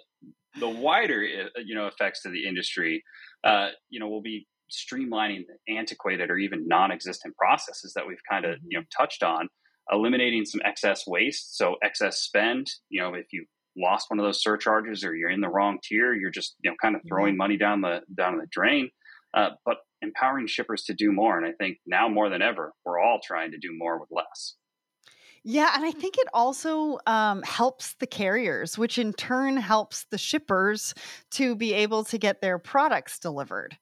the 0.60 0.69
wider 0.69 1.21
uh, 1.23 1.60
you 1.65 1.76
know 1.76 1.88
effects 1.88 2.21
to 2.21 2.30
the 2.30 2.47
industry 2.47 3.04
uh, 3.43 3.69
you 3.89 3.99
know, 3.99 4.08
we'll 4.08 4.21
be 4.21 4.47
streamlining 4.71 5.43
the 5.45 5.76
antiquated 5.76 6.30
or 6.32 6.38
even 6.38 6.67
non-existent 6.67 7.36
processes 7.36 7.93
that 7.93 8.08
we've 8.08 8.21
kind 8.30 8.45
of 8.45 8.58
you 8.67 8.80
know 8.80 8.86
touched 8.95 9.21
on 9.21 9.47
eliminating 9.91 10.45
some 10.45 10.62
excess 10.65 11.06
waste. 11.06 11.58
So 11.58 11.76
excess 11.84 12.19
spend 12.19 12.67
you 12.89 13.02
know 13.02 13.13
if 13.13 13.28
you 13.32 13.45
lost 13.78 14.10
one 14.10 14.19
of 14.19 14.26
those 14.26 14.41
surcharges 14.41 15.04
or 15.04 15.15
you're 15.15 15.30
in 15.30 15.41
the 15.41 15.49
wrong 15.49 15.80
tier 15.84 16.13
you're 16.13 16.30
just 16.30 16.56
you 16.63 16.71
know 16.71 16.76
kind 16.82 16.95
of 16.95 17.02
throwing 17.08 17.36
money 17.36 17.58
down 17.58 17.82
the 17.82 18.02
down 18.15 18.38
the 18.38 18.47
drain. 18.49 18.89
Uh, 19.36 19.49
but 19.65 19.78
empowering 20.04 20.46
shippers 20.48 20.84
to 20.84 20.94
do 20.94 21.12
more 21.12 21.38
and 21.38 21.48
i 21.48 21.52
think 21.52 21.78
now 21.88 22.08
more 22.08 22.30
than 22.30 22.42
ever 22.42 22.74
we're 22.86 23.00
all 23.00 23.20
trying 23.24 23.52
to 23.52 23.58
do 23.58 23.70
more 23.76 24.00
with 24.00 24.10
less 24.12 24.56
Yeah, 25.46 25.72
and 25.76 25.84
I 25.84 25.92
think 25.92 26.18
it 26.18 26.30
also 26.34 27.00
um, 27.06 27.44
helps 27.44 27.96
the 27.96 28.08
carriers, 28.08 28.78
which 28.78 28.98
in 28.98 29.12
turn 29.12 29.58
helps 29.58 30.06
the 30.10 30.18
shippers 30.18 30.94
to 31.32 31.54
be 31.54 31.74
able 31.74 32.06
to 32.06 32.18
get 32.18 32.39
their 32.39 32.58
products 32.58 33.20
delivered. 33.20 33.78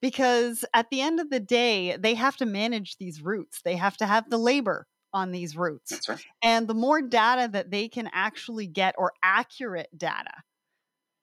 Because 0.00 0.64
at 0.72 0.88
the 0.88 1.02
end 1.02 1.20
of 1.20 1.28
the 1.28 1.38
day, 1.38 1.96
they 1.98 2.14
have 2.14 2.36
to 2.38 2.46
manage 2.46 2.96
these 2.96 3.20
routes, 3.20 3.60
they 3.62 3.76
have 3.76 3.96
to 3.98 4.06
have 4.06 4.30
the 4.30 4.38
labor 4.38 4.86
on 5.12 5.32
these 5.32 5.54
routes. 5.54 6.08
Right. 6.08 6.24
And 6.42 6.66
the 6.66 6.74
more 6.74 7.02
data 7.02 7.48
that 7.52 7.70
they 7.70 7.88
can 7.88 8.08
actually 8.12 8.66
get, 8.66 8.94
or 8.96 9.12
accurate 9.22 9.90
data, 9.96 10.32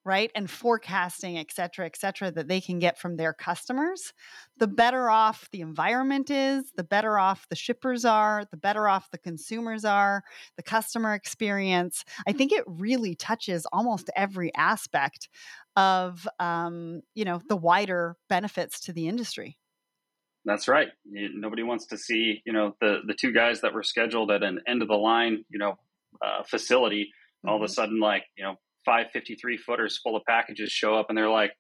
right 0.06 0.32
and 0.36 0.50
forecasting 0.50 1.38
et 1.38 1.52
cetera 1.52 1.86
et 1.86 1.98
cetera 1.98 2.32
that 2.32 2.48
they 2.48 2.62
can 2.62 2.80
get 2.80 2.98
from 2.98 3.18
their 3.18 3.34
customers 3.34 4.14
the 4.58 4.68
better 4.68 5.10
off 5.10 5.50
the 5.52 5.62
environment 5.62 6.30
is 6.30 6.72
the 6.76 6.84
better 6.84 7.18
off 7.18 7.48
the 7.50 7.56
shippers 7.56 8.06
are 8.06 8.46
the 8.52 8.58
better 8.58 8.88
off 8.88 9.12
the 9.12 9.18
consumers 9.18 9.84
are 9.86 10.24
the 10.58 10.64
customer 10.64 11.14
experience 11.14 12.06
i 12.28 12.32
think 12.32 12.52
it 12.52 12.64
really 12.68 13.16
touches 13.16 13.66
almost 13.72 14.10
every 14.16 14.54
aspect 14.56 15.30
of 15.76 16.28
um, 16.40 17.02
you 17.14 17.26
know 17.26 17.42
the 17.48 17.58
wider 17.58 18.16
benefits 18.28 18.80
to 18.80 18.94
the 18.94 19.08
industry 19.08 19.58
that's 20.46 20.70
right. 20.70 20.88
Nobody 21.06 21.64
wants 21.64 21.86
to 21.88 21.98
see, 21.98 22.42
you 22.46 22.54
know, 22.54 22.74
the 22.80 23.02
the 23.06 23.14
two 23.14 23.34
guys 23.34 23.60
that 23.62 23.74
were 23.74 23.84
scheduled 23.84 24.32
at 24.32 24.42
an 24.42 24.62
end 24.66 24.82
of 24.82 24.88
the 24.88 24.96
line, 24.96 25.44
you 25.50 25.60
know, 25.60 25.78
uh, 26.22 26.44
facility 26.44 27.12
all 27.46 27.56
mm-hmm. 27.56 27.64
of 27.64 27.70
a 27.70 27.72
mm-hmm. 27.72 27.74
sudden, 27.74 28.00
like, 28.00 28.24
you 28.38 28.44
know, 28.44 28.56
five 28.86 29.08
53 29.12 29.58
footers 29.58 29.98
full 29.98 30.16
of 30.16 30.24
packages 30.28 30.72
show 30.72 30.96
up 30.96 31.08
and 31.10 31.18
they're 31.18 31.30
like, 31.30 31.52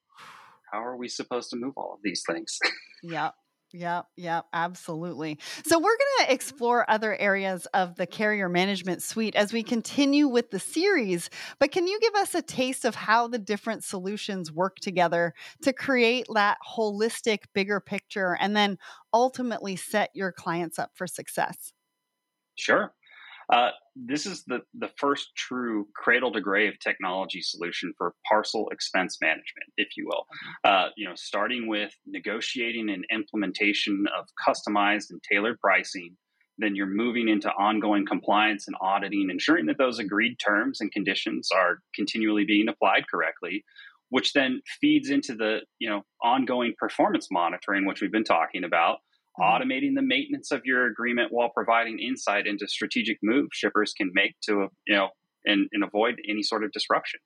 how 0.71 0.84
are 0.84 0.97
we 0.97 1.08
supposed 1.08 1.49
to 1.51 1.58
move 1.58 1.73
all 1.77 1.93
of 1.93 1.99
these 2.03 2.23
things? 2.27 2.60
yep. 3.03 3.34
Yep, 3.71 4.08
yep, 4.17 4.45
absolutely. 4.51 5.38
So, 5.63 5.77
we're 5.77 5.84
going 5.84 6.27
to 6.27 6.34
explore 6.34 6.89
other 6.89 7.15
areas 7.15 7.67
of 7.67 7.97
the 7.97 8.08
carrier 8.08 8.49
management 8.49 9.03
suite 9.03 9.36
as 9.36 9.53
we 9.53 9.62
continue 9.62 10.27
with 10.27 10.49
the 10.49 10.60
series. 10.60 11.29
But 11.60 11.71
can 11.71 11.88
you 11.88 11.99
give 11.99 12.15
us 12.15 12.34
a 12.34 12.41
taste 12.41 12.84
of 12.84 12.95
how 12.95 13.27
the 13.27 13.38
different 13.38 13.84
solutions 13.84 14.51
work 14.51 14.77
together 14.77 15.36
to 15.62 15.71
create 15.71 16.25
that 16.34 16.58
holistic, 16.67 17.43
bigger 17.53 17.79
picture 17.79 18.36
and 18.39 18.55
then 18.55 18.79
ultimately 19.13 19.75
set 19.75 20.10
your 20.15 20.32
clients 20.32 20.79
up 20.79 20.89
for 20.95 21.05
success? 21.05 21.71
Sure. 22.55 22.91
Uh, 23.51 23.71
this 23.95 24.25
is 24.25 24.43
the, 24.45 24.59
the 24.77 24.89
first 24.97 25.29
true 25.35 25.88
cradle 25.95 26.31
to 26.31 26.39
grave 26.39 26.73
technology 26.79 27.41
solution 27.41 27.93
for 27.97 28.13
parcel 28.27 28.69
expense 28.69 29.17
management, 29.21 29.65
if 29.77 29.89
you 29.97 30.05
will. 30.05 30.25
Uh, 30.63 30.89
you 30.95 31.07
know, 31.07 31.15
starting 31.15 31.67
with 31.67 31.91
negotiating 32.05 32.89
and 32.89 33.05
implementation 33.12 34.05
of 34.17 34.27
customized 34.47 35.09
and 35.09 35.21
tailored 35.29 35.59
pricing, 35.59 36.15
then 36.59 36.75
you're 36.75 36.85
moving 36.85 37.27
into 37.27 37.49
ongoing 37.51 38.05
compliance 38.05 38.67
and 38.67 38.75
auditing, 38.81 39.29
ensuring 39.31 39.65
that 39.65 39.77
those 39.77 39.97
agreed 39.97 40.38
terms 40.45 40.81
and 40.81 40.91
conditions 40.91 41.49
are 41.55 41.79
continually 41.95 42.45
being 42.45 42.67
applied 42.67 43.07
correctly, 43.09 43.63
which 44.09 44.33
then 44.33 44.62
feeds 44.79 45.09
into 45.09 45.33
the 45.33 45.59
you 45.79 45.89
know 45.89 46.03
ongoing 46.21 46.73
performance 46.77 47.29
monitoring, 47.31 47.85
which 47.85 48.01
we've 48.01 48.12
been 48.12 48.23
talking 48.23 48.63
about. 48.63 48.97
Mm-hmm. 49.39 49.71
automating 49.71 49.95
the 49.95 50.02
maintenance 50.02 50.52
of 50.52 50.62
your 50.65 50.88
agreement 50.88 51.32
while 51.32 51.49
providing 51.49 51.99
insight 51.99 52.47
into 52.47 52.67
strategic 52.67 53.17
moves 53.21 53.49
shippers 53.54 53.93
can 53.95 54.12
make 54.13 54.36
to 54.43 54.67
you 54.88 54.95
know 54.95 55.10
and, 55.45 55.67
and 55.71 55.84
avoid 55.84 56.15
any 56.28 56.43
sort 56.43 56.63
of 56.63 56.71
disruption. 56.71 57.19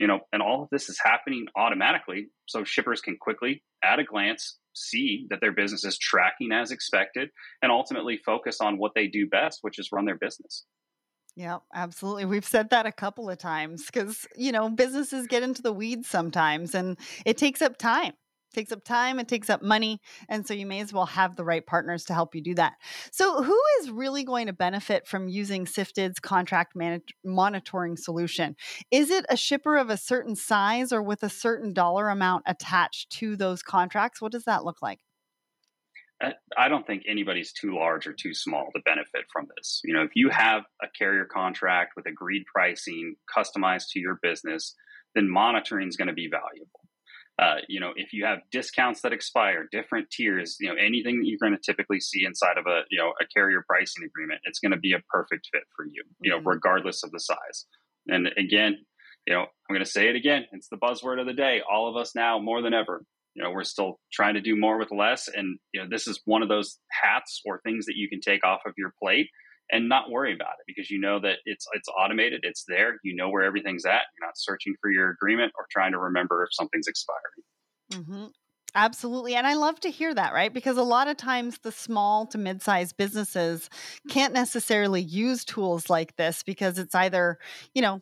You 0.00 0.06
know 0.06 0.20
and 0.32 0.42
all 0.42 0.62
of 0.62 0.68
this 0.70 0.88
is 0.88 0.98
happening 1.02 1.46
automatically 1.56 2.28
so 2.46 2.64
shippers 2.64 3.00
can 3.00 3.16
quickly 3.20 3.62
at 3.84 3.98
a 3.98 4.04
glance 4.04 4.58
see 4.74 5.26
that 5.28 5.40
their 5.40 5.52
business 5.52 5.84
is 5.84 5.98
tracking 5.98 6.50
as 6.50 6.70
expected 6.70 7.28
and 7.60 7.70
ultimately 7.70 8.18
focus 8.24 8.60
on 8.60 8.78
what 8.78 8.92
they 8.94 9.06
do 9.06 9.28
best 9.28 9.58
which 9.60 9.78
is 9.78 9.90
run 9.92 10.06
their 10.06 10.18
business. 10.18 10.64
Yeah, 11.34 11.58
absolutely. 11.74 12.26
We've 12.26 12.44
said 12.44 12.70
that 12.70 12.84
a 12.84 12.92
couple 12.92 13.30
of 13.30 13.38
times 13.38 13.86
because, 13.86 14.26
you 14.36 14.52
know, 14.52 14.68
businesses 14.68 15.26
get 15.26 15.42
into 15.42 15.62
the 15.62 15.72
weeds 15.72 16.06
sometimes 16.06 16.74
and 16.74 16.98
it 17.24 17.38
takes 17.38 17.62
up 17.62 17.78
time 17.78 18.12
takes 18.52 18.72
up 18.72 18.84
time, 18.84 19.18
it 19.18 19.28
takes 19.28 19.50
up 19.50 19.62
money. 19.62 20.00
And 20.28 20.46
so 20.46 20.54
you 20.54 20.66
may 20.66 20.80
as 20.80 20.92
well 20.92 21.06
have 21.06 21.36
the 21.36 21.44
right 21.44 21.64
partners 21.64 22.04
to 22.06 22.14
help 22.14 22.34
you 22.34 22.42
do 22.42 22.54
that. 22.54 22.74
So, 23.10 23.42
who 23.42 23.60
is 23.80 23.90
really 23.90 24.24
going 24.24 24.46
to 24.46 24.52
benefit 24.52 25.06
from 25.06 25.28
using 25.28 25.64
Sifted's 25.64 26.20
contract 26.20 26.76
man- 26.76 27.02
monitoring 27.24 27.96
solution? 27.96 28.56
Is 28.90 29.10
it 29.10 29.26
a 29.28 29.36
shipper 29.36 29.76
of 29.76 29.90
a 29.90 29.96
certain 29.96 30.36
size 30.36 30.92
or 30.92 31.02
with 31.02 31.22
a 31.22 31.28
certain 31.28 31.72
dollar 31.72 32.08
amount 32.08 32.44
attached 32.46 33.10
to 33.18 33.36
those 33.36 33.62
contracts? 33.62 34.20
What 34.20 34.32
does 34.32 34.44
that 34.44 34.64
look 34.64 34.82
like? 34.82 35.00
Uh, 36.22 36.30
I 36.56 36.68
don't 36.68 36.86
think 36.86 37.02
anybody's 37.08 37.52
too 37.52 37.74
large 37.74 38.06
or 38.06 38.12
too 38.12 38.32
small 38.32 38.68
to 38.74 38.82
benefit 38.84 39.24
from 39.32 39.48
this. 39.56 39.80
You 39.84 39.94
know, 39.94 40.02
if 40.02 40.12
you 40.14 40.30
have 40.30 40.62
a 40.82 40.86
carrier 40.96 41.24
contract 41.24 41.94
with 41.96 42.06
agreed 42.06 42.44
pricing 42.52 43.16
customized 43.36 43.86
to 43.92 44.00
your 44.00 44.18
business, 44.22 44.74
then 45.14 45.28
monitoring 45.28 45.88
is 45.88 45.96
going 45.96 46.08
to 46.08 46.14
be 46.14 46.28
valuable. 46.28 46.80
Uh, 47.40 47.56
you 47.66 47.80
know, 47.80 47.92
if 47.96 48.12
you 48.12 48.24
have 48.24 48.38
discounts 48.50 49.00
that 49.00 49.12
expire, 49.12 49.66
different 49.72 50.10
tiers, 50.10 50.56
you 50.60 50.68
know, 50.68 50.74
anything 50.74 51.18
that 51.18 51.26
you're 51.26 51.38
going 51.40 51.56
to 51.56 51.58
typically 51.64 51.98
see 51.98 52.24
inside 52.26 52.58
of 52.58 52.66
a, 52.66 52.82
you 52.90 52.98
know, 52.98 53.12
a 53.20 53.26
carrier 53.34 53.64
pricing 53.66 54.04
agreement, 54.04 54.40
it's 54.44 54.58
going 54.58 54.72
to 54.72 54.78
be 54.78 54.92
a 54.92 55.00
perfect 55.08 55.48
fit 55.50 55.62
for 55.74 55.86
you, 55.86 56.02
you 56.20 56.30
know, 56.30 56.38
mm-hmm. 56.38 56.48
regardless 56.48 57.02
of 57.02 57.10
the 57.10 57.18
size. 57.18 57.66
And 58.06 58.28
again, 58.36 58.76
you 59.26 59.34
know, 59.34 59.40
I'm 59.40 59.74
going 59.74 59.84
to 59.84 59.90
say 59.90 60.08
it 60.08 60.16
again. 60.16 60.44
It's 60.52 60.68
the 60.68 60.76
buzzword 60.76 61.20
of 61.20 61.26
the 61.26 61.32
day. 61.32 61.62
All 61.70 61.88
of 61.88 61.96
us 61.96 62.14
now, 62.14 62.38
more 62.38 62.60
than 62.60 62.74
ever, 62.74 63.02
you 63.34 63.42
know, 63.42 63.50
we're 63.50 63.64
still 63.64 63.98
trying 64.12 64.34
to 64.34 64.40
do 64.40 64.56
more 64.56 64.78
with 64.78 64.90
less. 64.90 65.28
And, 65.28 65.58
you 65.72 65.80
know, 65.80 65.86
this 65.90 66.06
is 66.06 66.20
one 66.26 66.42
of 66.42 66.48
those 66.48 66.78
hats 66.90 67.40
or 67.46 67.60
things 67.60 67.86
that 67.86 67.96
you 67.96 68.08
can 68.08 68.20
take 68.20 68.44
off 68.44 68.60
of 68.66 68.74
your 68.76 68.92
plate 69.02 69.28
and 69.70 69.88
not 69.88 70.10
worry 70.10 70.34
about 70.34 70.54
it 70.60 70.64
because 70.66 70.90
you 70.90 71.00
know 71.00 71.20
that 71.20 71.38
it's 71.44 71.66
it's 71.74 71.88
automated, 71.88 72.40
it's 72.42 72.64
there, 72.68 72.98
you 73.02 73.14
know 73.14 73.28
where 73.28 73.42
everything's 73.42 73.84
at. 73.84 74.02
You're 74.12 74.26
not 74.26 74.36
searching 74.36 74.74
for 74.80 74.90
your 74.90 75.10
agreement 75.10 75.52
or 75.58 75.66
trying 75.70 75.92
to 75.92 75.98
remember 75.98 76.42
if 76.44 76.52
something's 76.52 76.86
expiring. 76.86 77.42
Mm-hmm. 77.92 78.26
Absolutely. 78.74 79.34
And 79.34 79.46
I 79.46 79.54
love 79.54 79.80
to 79.80 79.90
hear 79.90 80.14
that, 80.14 80.32
right? 80.32 80.52
Because 80.52 80.78
a 80.78 80.82
lot 80.82 81.06
of 81.06 81.18
times 81.18 81.58
the 81.58 81.72
small 81.72 82.26
to 82.28 82.38
mid 82.38 82.62
sized 82.62 82.96
businesses 82.96 83.68
can't 84.08 84.32
necessarily 84.32 85.02
use 85.02 85.44
tools 85.44 85.90
like 85.90 86.16
this 86.16 86.42
because 86.42 86.78
it's 86.78 86.94
either, 86.94 87.38
you 87.74 87.82
know, 87.82 88.00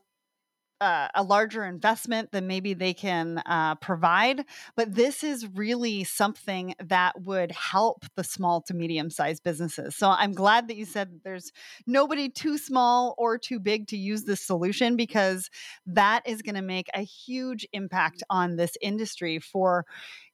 uh, 0.81 1.09
a 1.15 1.23
larger 1.23 1.65
investment 1.65 2.33
than 2.33 2.47
maybe 2.47 2.75
they 2.75 2.95
can 2.95 3.39
uh, 3.47 3.75
provide. 3.77 4.45
But 4.77 4.95
this 4.95 5.23
is 5.23 5.47
really 5.47 6.05
something 6.05 6.75
that 6.83 7.21
would 7.23 7.53
help 7.53 8.05
the 8.17 8.25
small 8.25 8.63
to 8.63 8.75
medium 8.75 9.11
sized 9.11 9.43
businesses. 9.43 9.97
So 9.97 10.09
I'm 10.09 10.33
glad 10.33 10.69
that 10.69 10.77
you 10.77 10.85
said 10.85 11.13
that 11.13 11.25
there's 11.25 11.53
nobody 11.87 12.29
too 12.29 12.59
small 12.59 13.15
or 13.19 13.39
too 13.39 13.61
big 13.61 13.89
to 13.89 13.97
use 13.97 14.25
this 14.25 14.41
solution 14.41 14.97
because 14.97 15.51
that 15.87 16.23
is 16.27 16.43
going 16.43 16.55
to 16.55 16.63
make 16.63 16.89
a 16.95 17.03
huge 17.03 17.67
impact 17.73 18.23
on 18.31 18.57
this 18.57 18.77
industry 18.81 19.39
for, 19.39 19.85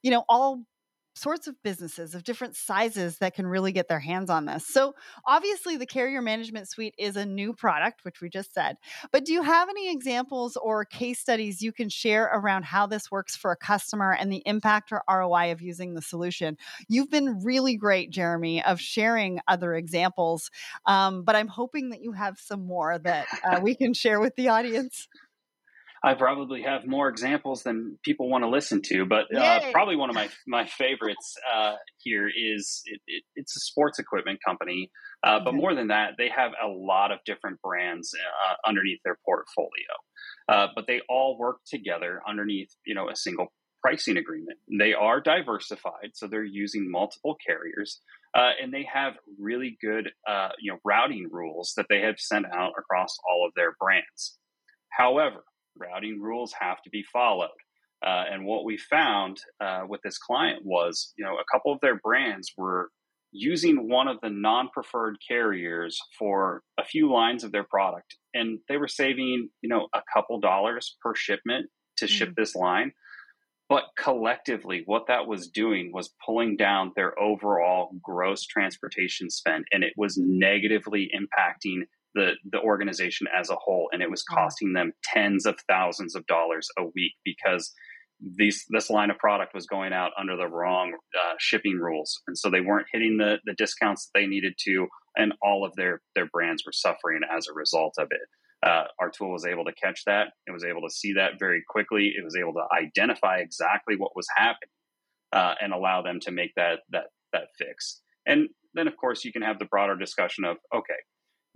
you 0.01 0.11
know, 0.11 0.23
all 0.29 0.63
sorts 1.17 1.47
of 1.47 1.61
businesses 1.63 2.15
of 2.15 2.23
different 2.23 2.55
sizes 2.55 3.17
that 3.17 3.35
can 3.35 3.47
really 3.47 3.71
get 3.71 3.87
their 3.87 3.99
hands 3.99 4.29
on 4.29 4.45
this. 4.45 4.65
So, 4.65 4.95
obviously, 5.25 5.77
the 5.77 5.85
Carrier 5.85 6.21
Management 6.21 6.69
Suite 6.69 6.95
is 6.97 7.15
a 7.15 7.25
new 7.25 7.53
product, 7.53 8.03
which 8.03 8.21
we 8.21 8.29
just 8.29 8.53
said. 8.53 8.77
But 9.11 9.25
do 9.25 9.33
you 9.33 9.41
have 9.41 9.69
any 9.69 9.91
examples 9.91 10.57
or 10.57 10.85
case 10.85 11.19
studies 11.19 11.61
you 11.61 11.71
can 11.71 11.89
share 11.89 12.25
around 12.25 12.65
how 12.65 12.87
this 12.87 13.11
works 13.11 13.35
for 13.35 13.51
a 13.51 13.57
customer 13.57 14.13
and 14.13 14.31
the 14.31 14.43
impact 14.45 14.91
or 14.91 15.03
ROI 15.09 15.51
of 15.51 15.61
using 15.61 15.93
the 15.93 16.01
solution? 16.01 16.57
You've 16.87 17.09
been 17.09 17.43
really 17.43 17.75
great, 17.75 18.11
Jeremy, 18.11 18.63
of 18.63 18.79
sharing 18.79 19.39
other 19.47 19.73
examples, 19.73 20.51
um, 20.85 21.23
but 21.23 21.35
I'm 21.35 21.47
hoping 21.47 21.89
that 21.89 22.01
you 22.01 22.11
have 22.11 22.39
some 22.39 22.65
more 22.65 22.97
that 22.99 23.27
uh, 23.43 23.59
we 23.61 23.75
can 23.75 23.93
share 23.93 24.19
with 24.19 24.35
the 24.35 24.49
audience. 24.49 25.07
I 26.07 26.13
probably 26.13 26.61
have 26.61 26.87
more 26.87 27.09
examples 27.09 27.63
than 27.63 27.99
people 28.01 28.29
want 28.29 28.45
to 28.45 28.49
listen 28.49 28.81
to, 28.83 29.05
but 29.05 29.25
uh, 29.35 29.59
probably 29.73 29.97
one 29.97 30.09
of 30.09 30.15
my 30.15 30.29
my 30.47 30.65
favorites 30.65 31.35
uh, 31.53 31.73
here 31.97 32.29
is 32.29 32.81
it, 32.85 33.01
it, 33.07 33.23
it's 33.35 33.57
a 33.57 33.59
sports 33.59 33.99
equipment 33.99 34.39
company, 34.45 34.89
uh, 35.21 35.41
but 35.43 35.53
more 35.53 35.75
than 35.75 35.87
that, 35.87 36.11
they 36.17 36.29
have 36.29 36.51
a 36.63 36.67
lot 36.67 37.11
of 37.11 37.19
different 37.25 37.61
brands 37.61 38.15
uh, 38.15 38.55
underneath 38.65 38.99
their 39.03 39.17
portfolio, 39.25 39.69
uh, 40.47 40.67
but 40.73 40.87
they 40.87 41.01
all 41.09 41.37
work 41.37 41.57
together 41.67 42.21
underneath 42.25 42.73
you 42.85 42.95
know 42.95 43.09
a 43.09 43.15
single 43.15 43.51
pricing 43.81 44.15
agreement. 44.15 44.59
They 44.79 44.93
are 44.93 45.19
diversified, 45.19 46.11
so 46.13 46.27
they're 46.27 46.41
using 46.41 46.89
multiple 46.89 47.35
carriers. 47.45 47.99
Uh, 48.33 48.51
and 48.61 48.73
they 48.73 48.87
have 48.93 49.13
really 49.39 49.77
good, 49.81 50.09
you 50.59 50.71
know, 50.71 50.77
routing 50.85 51.27
rules 51.31 51.73
that 51.75 51.87
they 51.89 52.01
have 52.01 52.19
sent 52.19 52.45
out 52.45 52.73
across 52.77 53.17
all 53.27 53.47
of 53.47 53.53
their 53.55 53.75
brands. 53.79 54.37
However, 54.89 55.43
routing 55.79 56.21
rules 56.21 56.53
have 56.59 56.81
to 56.83 56.89
be 56.89 57.03
followed. 57.11 57.49
Uh, 58.05 58.23
and 58.31 58.45
what 58.45 58.63
we 58.63 58.77
found 58.77 59.39
uh, 59.59 59.81
with 59.87 60.01
this 60.03 60.17
client 60.17 60.63
was, 60.63 61.13
you 61.17 61.25
know, 61.25 61.35
a 61.35 61.45
couple 61.51 61.73
of 61.73 61.79
their 61.81 61.99
brands 61.99 62.51
were 62.57 62.89
using 63.31 63.89
one 63.89 64.07
of 64.07 64.17
the 64.21 64.29
non-preferred 64.29 65.17
carriers 65.27 65.99
for 66.17 66.61
a 66.77 66.85
few 66.85 67.11
lines 67.11 67.43
of 67.43 67.51
their 67.51 67.63
product, 67.63 68.15
and 68.33 68.59
they 68.69 68.77
were 68.77 68.87
saving, 68.87 69.49
you 69.61 69.69
know, 69.69 69.87
a 69.93 70.01
couple 70.13 70.39
dollars 70.39 70.95
per 71.01 71.13
shipment 71.15 71.67
to 71.97 72.05
mm-hmm. 72.05 72.13
ship 72.13 72.33
this 72.37 72.55
line. 72.55 72.91
But 73.69 73.83
collectively, 73.97 74.83
what 74.85 75.07
that 75.07 75.27
was 75.27 75.49
doing 75.49 75.91
was 75.91 76.13
pulling 76.25 76.55
down 76.55 76.93
their 76.95 77.19
overall 77.19 77.89
gross 78.01 78.45
transportation 78.45 79.29
spend, 79.29 79.65
and 79.71 79.83
it 79.83 79.93
was 79.97 80.17
negatively 80.17 81.09
impacting 81.13 81.81
the 82.15 82.31
the 82.51 82.59
organization 82.59 83.27
as 83.37 83.49
a 83.49 83.55
whole, 83.55 83.89
and 83.91 84.01
it 84.01 84.09
was 84.09 84.23
costing 84.23 84.73
them 84.73 84.93
tens 85.03 85.45
of 85.45 85.55
thousands 85.67 86.15
of 86.15 86.25
dollars 86.27 86.67
a 86.77 86.83
week 86.83 87.13
because 87.23 87.73
these 88.19 88.65
this 88.69 88.89
line 88.89 89.11
of 89.11 89.17
product 89.17 89.53
was 89.53 89.67
going 89.67 89.93
out 89.93 90.11
under 90.19 90.35
the 90.35 90.47
wrong 90.47 90.93
uh, 91.17 91.33
shipping 91.39 91.77
rules, 91.77 92.21
and 92.27 92.37
so 92.37 92.49
they 92.49 92.61
weren't 92.61 92.87
hitting 92.91 93.17
the 93.17 93.37
the 93.45 93.53
discounts 93.53 94.05
that 94.05 94.19
they 94.19 94.27
needed 94.27 94.53
to, 94.65 94.87
and 95.15 95.33
all 95.41 95.65
of 95.65 95.73
their 95.75 96.01
their 96.15 96.27
brands 96.27 96.63
were 96.65 96.73
suffering 96.73 97.21
as 97.35 97.47
a 97.47 97.53
result 97.53 97.93
of 97.97 98.07
it. 98.11 98.27
Uh, 98.65 98.85
our 98.99 99.11
tool 99.11 99.31
was 99.31 99.45
able 99.45 99.65
to 99.65 99.73
catch 99.73 100.03
that. 100.05 100.29
It 100.47 100.51
was 100.51 100.65
able 100.65 100.81
to 100.81 100.89
see 100.89 101.13
that 101.13 101.33
very 101.39 101.63
quickly. 101.69 102.13
It 102.17 102.23
was 102.23 102.35
able 102.35 102.53
to 102.53 102.65
identify 102.75 103.37
exactly 103.37 103.95
what 103.95 104.15
was 104.15 104.25
happening 104.35 104.73
uh, 105.31 105.53
and 105.61 105.73
allow 105.73 106.01
them 106.01 106.19
to 106.21 106.31
make 106.31 106.53
that 106.55 106.79
that 106.89 107.05
that 107.33 107.49
fix. 107.57 108.01
And 108.25 108.49
then, 108.73 108.87
of 108.87 108.97
course, 108.97 109.23
you 109.23 109.31
can 109.31 109.41
have 109.41 109.59
the 109.59 109.65
broader 109.65 109.95
discussion 109.95 110.43
of 110.43 110.57
okay, 110.75 110.99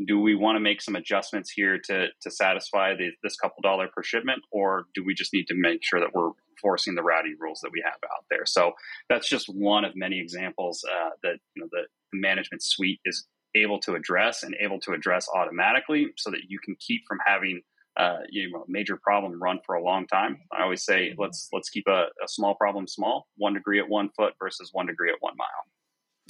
do 0.07 0.19
we 0.19 0.35
want 0.35 0.55
to 0.55 0.59
make 0.59 0.81
some 0.81 0.95
adjustments 0.95 1.51
here 1.51 1.79
to 1.85 2.07
to 2.21 2.31
satisfy 2.31 2.95
the, 2.95 3.09
this 3.23 3.35
couple 3.35 3.61
dollar 3.61 3.87
per 3.95 4.03
shipment, 4.03 4.43
or 4.51 4.85
do 4.93 5.03
we 5.03 5.13
just 5.13 5.33
need 5.33 5.47
to 5.47 5.55
make 5.55 5.83
sure 5.83 5.99
that 5.99 6.13
we're 6.13 6.31
forcing 6.61 6.95
the 6.95 7.03
routing 7.03 7.35
rules 7.39 7.59
that 7.61 7.71
we 7.71 7.81
have 7.83 7.93
out 8.03 8.25
there? 8.29 8.45
So 8.45 8.73
that's 9.09 9.27
just 9.27 9.47
one 9.47 9.85
of 9.85 9.95
many 9.95 10.19
examples 10.19 10.83
uh, 10.89 11.09
that 11.23 11.37
you 11.55 11.63
know 11.63 11.69
the, 11.71 11.83
management 12.13 12.61
suite 12.61 12.99
is 13.05 13.25
able 13.55 13.79
to 13.79 13.95
address 13.95 14.43
and 14.43 14.53
able 14.59 14.77
to 14.81 14.91
address 14.91 15.29
automatically, 15.33 16.07
so 16.17 16.29
that 16.29 16.41
you 16.49 16.59
can 16.59 16.75
keep 16.79 17.01
from 17.07 17.19
having 17.25 17.61
uh, 17.97 18.17
you 18.29 18.51
know, 18.51 18.59
a 18.59 18.65
major 18.67 18.97
problem 18.97 19.41
run 19.41 19.59
for 19.65 19.75
a 19.75 19.83
long 19.83 20.07
time. 20.07 20.39
I 20.51 20.63
always 20.63 20.83
say 20.83 21.13
let's 21.17 21.49
let's 21.53 21.69
keep 21.69 21.87
a, 21.87 22.07
a 22.23 22.27
small 22.27 22.55
problem 22.55 22.87
small, 22.87 23.27
one 23.37 23.53
degree 23.53 23.79
at 23.79 23.89
one 23.89 24.09
foot 24.15 24.33
versus 24.39 24.69
one 24.73 24.87
degree 24.87 25.09
at 25.09 25.17
one 25.19 25.35
mile. 25.37 25.47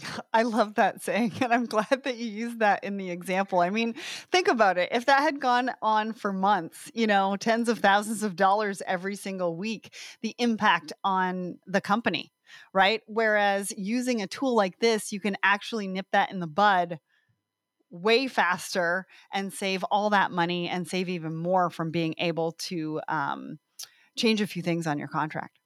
I 0.34 0.44
love 0.44 0.76
that 0.76 1.02
saying, 1.02 1.34
and 1.42 1.54
I'm 1.54 1.66
glad 1.66 2.04
that 2.04 2.18
you 2.18 2.28
used 2.28 2.60
that 2.60 2.84
in 2.84 2.98
the 2.98 3.12
example. 3.12 3.60
I 3.60 3.70
mean, 3.70 3.96
think 4.32 4.48
about 4.48 4.78
it. 4.78 4.90
If 4.92 5.06
that 5.06 5.22
had 5.22 5.40
gone 5.40 5.72
on 5.82 6.14
for 6.14 6.34
months, 6.34 6.92
you 6.94 7.08
know, 7.08 7.36
tens 7.36 7.70
of 7.70 7.80
thousands 7.80 8.24
of 8.24 8.36
dollars 8.36 8.82
every 8.86 9.16
single 9.16 9.56
week, 9.56 9.94
the 10.22 10.36
impact 10.38 10.94
on 11.04 11.60
the 11.66 11.82
company, 11.82 12.32
right? 12.74 13.02
Whereas 13.08 13.72
using 13.78 14.22
a 14.22 14.28
tool 14.28 14.56
like 14.56 14.80
this, 14.80 15.12
you 15.12 15.20
can 15.20 15.38
actually 15.44 15.88
nip 15.88 16.08
that 16.12 16.32
in 16.32 16.40
the 16.40 16.48
bud 16.48 17.00
way 17.90 18.28
faster 18.28 19.06
and 19.34 19.52
save 19.52 19.84
all 19.86 20.12
that 20.12 20.32
money 20.32 20.70
and 20.70 20.88
save 20.88 21.10
even 21.10 21.36
more 21.36 21.70
from 21.70 21.92
being 21.92 22.16
able 22.18 22.54
to 22.54 23.02
um, 23.10 23.60
change 24.18 24.40
a 24.40 24.48
few 24.48 24.62
things 24.62 24.88
on 24.88 24.98
your 24.98 25.10
contract. 25.10 25.60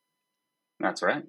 That's 0.80 1.04
right. 1.04 1.24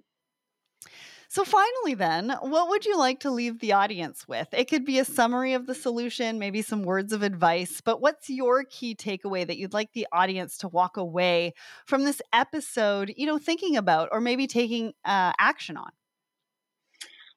So, 1.28 1.44
finally, 1.44 1.94
then, 1.94 2.30
what 2.40 2.68
would 2.68 2.84
you 2.84 2.96
like 2.96 3.20
to 3.20 3.30
leave 3.30 3.58
the 3.58 3.72
audience 3.72 4.28
with? 4.28 4.48
It 4.52 4.68
could 4.68 4.84
be 4.84 4.98
a 4.98 5.04
summary 5.04 5.54
of 5.54 5.66
the 5.66 5.74
solution, 5.74 6.38
maybe 6.38 6.62
some 6.62 6.82
words 6.82 7.12
of 7.12 7.22
advice, 7.22 7.80
but 7.80 8.00
what's 8.00 8.30
your 8.30 8.64
key 8.64 8.94
takeaway 8.94 9.46
that 9.46 9.56
you'd 9.56 9.72
like 9.72 9.92
the 9.92 10.06
audience 10.12 10.58
to 10.58 10.68
walk 10.68 10.96
away 10.96 11.54
from 11.86 12.04
this 12.04 12.22
episode, 12.32 13.12
you 13.16 13.26
know, 13.26 13.38
thinking 13.38 13.76
about 13.76 14.08
or 14.12 14.20
maybe 14.20 14.46
taking 14.46 14.92
uh, 15.04 15.32
action 15.38 15.76
on? 15.76 15.90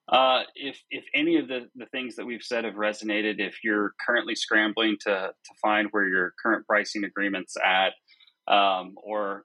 Uh, 0.08 0.42
if 0.56 0.82
if 0.90 1.04
any 1.14 1.38
of 1.38 1.48
the, 1.48 1.68
the 1.76 1.86
things 1.88 2.16
that 2.16 2.26
we've 2.26 2.42
said 2.42 2.64
have 2.64 2.74
resonated, 2.74 3.40
if 3.40 3.64
you're 3.64 3.94
currently 4.04 4.36
scrambling 4.36 4.98
to 5.02 5.12
to 5.12 5.54
find 5.62 5.88
where 5.92 6.08
your 6.08 6.34
current 6.42 6.66
pricing 6.66 7.04
agreements 7.04 7.56
at, 7.64 7.94
um, 8.52 8.96
or 9.04 9.44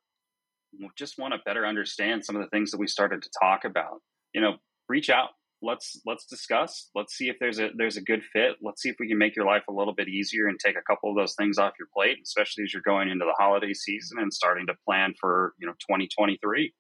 just 0.96 1.18
want 1.18 1.34
to 1.34 1.40
better 1.44 1.66
understand 1.66 2.24
some 2.24 2.34
of 2.34 2.42
the 2.42 2.48
things 2.48 2.70
that 2.70 2.78
we 2.78 2.86
started 2.86 3.22
to 3.22 3.28
talk 3.42 3.64
about, 3.64 4.00
you 4.34 4.40
know, 4.40 4.56
reach 4.88 5.10
out. 5.10 5.30
Let's 5.62 5.98
let's 6.04 6.26
discuss. 6.26 6.90
Let's 6.94 7.14
see 7.14 7.28
if 7.28 7.36
there's 7.40 7.58
a 7.58 7.70
there's 7.74 7.96
a 7.96 8.02
good 8.02 8.22
fit. 8.32 8.56
Let's 8.60 8.82
see 8.82 8.90
if 8.90 8.96
we 9.00 9.08
can 9.08 9.16
make 9.16 9.34
your 9.34 9.46
life 9.46 9.62
a 9.68 9.72
little 9.72 9.94
bit 9.94 10.08
easier 10.08 10.46
and 10.46 10.58
take 10.58 10.76
a 10.76 10.82
couple 10.82 11.08
of 11.10 11.16
those 11.16 11.34
things 11.36 11.56
off 11.56 11.72
your 11.78 11.88
plate, 11.96 12.18
especially 12.22 12.64
as 12.64 12.72
you're 12.74 12.82
going 12.82 13.08
into 13.08 13.24
the 13.24 13.34
holiday 13.38 13.72
season 13.72 14.18
and 14.18 14.32
starting 14.32 14.66
to 14.66 14.74
plan 14.86 15.14
for 15.18 15.54
you 15.58 15.66
know 15.66 15.72
2023. 15.72 16.74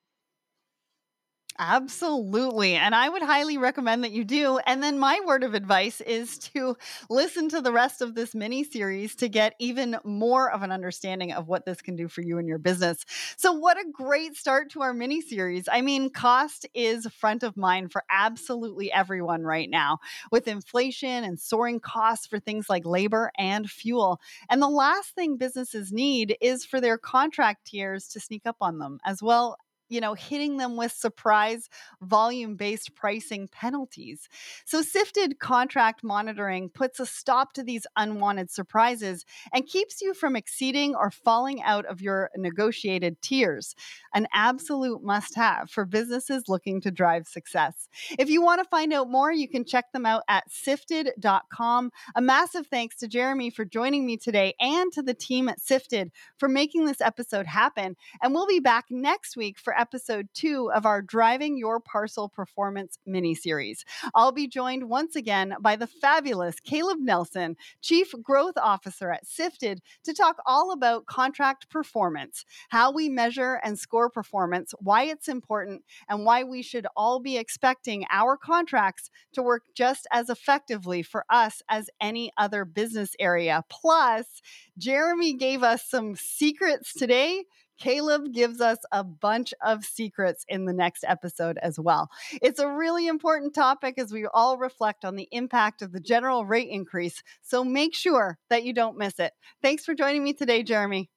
Absolutely. 1.56 2.74
And 2.74 2.96
I 2.96 3.08
would 3.08 3.22
highly 3.22 3.58
recommend 3.58 4.02
that 4.02 4.10
you 4.10 4.24
do. 4.24 4.58
And 4.66 4.82
then 4.82 4.98
my 4.98 5.20
word 5.24 5.44
of 5.44 5.54
advice 5.54 6.00
is 6.00 6.36
to 6.40 6.76
listen 7.08 7.48
to 7.50 7.60
the 7.60 7.70
rest 7.72 8.02
of 8.02 8.16
this 8.16 8.34
mini 8.34 8.64
series 8.64 9.14
to 9.16 9.28
get 9.28 9.54
even 9.60 9.96
more 10.04 10.50
of 10.50 10.62
an 10.62 10.72
understanding 10.72 11.32
of 11.32 11.46
what 11.46 11.64
this 11.64 11.80
can 11.80 11.94
do 11.94 12.08
for 12.08 12.22
you 12.22 12.38
and 12.38 12.48
your 12.48 12.58
business. 12.58 13.04
So, 13.36 13.52
what 13.52 13.78
a 13.78 13.84
great 13.92 14.36
start 14.36 14.70
to 14.70 14.82
our 14.82 14.92
mini 14.92 15.20
series. 15.20 15.68
I 15.70 15.80
mean, 15.80 16.10
cost 16.10 16.66
is 16.74 17.06
front 17.06 17.44
of 17.44 17.56
mind 17.56 17.92
for 17.92 18.02
absolutely 18.10 18.90
everyone 18.92 19.42
right 19.42 19.70
now 19.70 19.98
with 20.32 20.48
inflation 20.48 21.22
and 21.22 21.38
soaring 21.38 21.78
costs 21.78 22.26
for 22.26 22.40
things 22.40 22.68
like 22.68 22.84
labor 22.84 23.30
and 23.38 23.70
fuel. 23.70 24.20
And 24.50 24.60
the 24.60 24.68
last 24.68 25.10
thing 25.14 25.36
businesses 25.36 25.92
need 25.92 26.36
is 26.40 26.64
for 26.64 26.80
their 26.80 26.98
contract 26.98 27.66
tiers 27.66 28.08
to 28.08 28.18
sneak 28.20 28.42
up 28.44 28.56
on 28.60 28.78
them 28.78 28.98
as 29.04 29.22
well 29.22 29.56
you 29.88 30.00
know, 30.00 30.14
hitting 30.14 30.56
them 30.56 30.76
with 30.76 30.92
surprise 30.92 31.68
volume 32.00 32.56
based 32.56 32.94
pricing 32.94 33.48
penalties. 33.48 34.28
So, 34.64 34.82
Sifted 34.82 35.38
contract 35.38 36.04
monitoring 36.04 36.68
puts 36.68 37.00
a 37.00 37.06
stop 37.06 37.52
to 37.54 37.62
these 37.62 37.86
unwanted 37.96 38.50
surprises 38.50 39.24
and 39.52 39.66
keeps 39.66 40.00
you 40.00 40.14
from 40.14 40.36
exceeding 40.36 40.94
or 40.94 41.10
falling 41.10 41.62
out 41.62 41.84
of 41.86 42.00
your 42.00 42.30
negotiated 42.36 43.20
tiers. 43.22 43.74
An 44.14 44.26
absolute 44.32 45.02
must 45.02 45.34
have 45.36 45.70
for 45.70 45.84
businesses 45.84 46.44
looking 46.48 46.80
to 46.82 46.90
drive 46.90 47.26
success. 47.26 47.88
If 48.18 48.28
you 48.28 48.42
want 48.42 48.62
to 48.62 48.68
find 48.68 48.92
out 48.92 49.10
more, 49.10 49.32
you 49.32 49.48
can 49.48 49.64
check 49.64 49.92
them 49.92 50.06
out 50.06 50.22
at 50.28 50.50
sifted.com. 50.50 51.90
A 52.14 52.20
massive 52.20 52.66
thanks 52.66 52.96
to 52.96 53.08
Jeremy 53.08 53.50
for 53.50 53.64
joining 53.64 54.06
me 54.06 54.16
today 54.16 54.54
and 54.60 54.92
to 54.92 55.02
the 55.02 55.14
team 55.14 55.48
at 55.48 55.60
Sifted 55.60 56.10
for 56.38 56.48
making 56.48 56.84
this 56.84 57.00
episode 57.00 57.46
happen. 57.46 57.96
And 58.22 58.34
we'll 58.34 58.46
be 58.46 58.60
back 58.60 58.86
next 58.90 59.36
week 59.36 59.58
episode 59.76 60.28
two 60.34 60.70
of 60.72 60.86
our 60.86 61.02
Driving 61.02 61.56
Your 61.56 61.80
Parcel 61.80 62.28
Performance 62.28 62.98
mini 63.06 63.34
series. 63.34 63.84
I'll 64.14 64.32
be 64.32 64.46
joined 64.46 64.88
once 64.88 65.16
again 65.16 65.54
by 65.60 65.76
the 65.76 65.86
fabulous 65.86 66.60
Caleb 66.60 66.98
Nelson, 67.00 67.56
Chief 67.80 68.12
Growth 68.22 68.56
Officer 68.56 69.10
at 69.10 69.26
Sifted, 69.26 69.80
to 70.04 70.14
talk 70.14 70.36
all 70.46 70.72
about 70.72 71.06
contract 71.06 71.68
performance, 71.70 72.44
how 72.70 72.92
we 72.92 73.08
measure 73.08 73.60
and 73.64 73.78
score 73.78 74.10
performance, 74.10 74.74
why 74.80 75.04
it's 75.04 75.28
important, 75.28 75.82
and 76.08 76.24
why 76.24 76.44
we 76.44 76.62
should 76.62 76.86
all 76.96 77.20
be 77.20 77.36
expecting 77.36 78.04
our 78.10 78.36
contracts 78.36 79.10
to 79.32 79.42
work 79.42 79.62
just 79.74 80.06
as 80.12 80.28
effectively 80.30 81.02
for 81.02 81.24
us 81.30 81.62
as 81.68 81.90
any 82.00 82.30
other 82.36 82.64
business 82.64 83.14
area. 83.18 83.64
Plus, 83.68 84.42
Jeremy 84.78 85.34
gave 85.34 85.62
us 85.62 85.88
some 85.88 86.16
secrets 86.16 86.92
today 86.92 87.44
Caleb 87.78 88.32
gives 88.32 88.60
us 88.60 88.78
a 88.92 89.02
bunch 89.04 89.52
of 89.64 89.84
secrets 89.84 90.44
in 90.48 90.64
the 90.64 90.72
next 90.72 91.04
episode 91.06 91.58
as 91.62 91.78
well. 91.78 92.08
It's 92.42 92.60
a 92.60 92.68
really 92.68 93.06
important 93.06 93.54
topic 93.54 93.94
as 93.98 94.12
we 94.12 94.26
all 94.32 94.58
reflect 94.58 95.04
on 95.04 95.16
the 95.16 95.28
impact 95.32 95.82
of 95.82 95.92
the 95.92 96.00
general 96.00 96.44
rate 96.44 96.68
increase. 96.68 97.22
So 97.42 97.64
make 97.64 97.94
sure 97.94 98.38
that 98.50 98.64
you 98.64 98.72
don't 98.72 98.98
miss 98.98 99.18
it. 99.18 99.32
Thanks 99.62 99.84
for 99.84 99.94
joining 99.94 100.22
me 100.22 100.32
today, 100.32 100.62
Jeremy. 100.62 101.10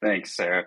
Thanks, 0.00 0.36
Sarah. 0.36 0.64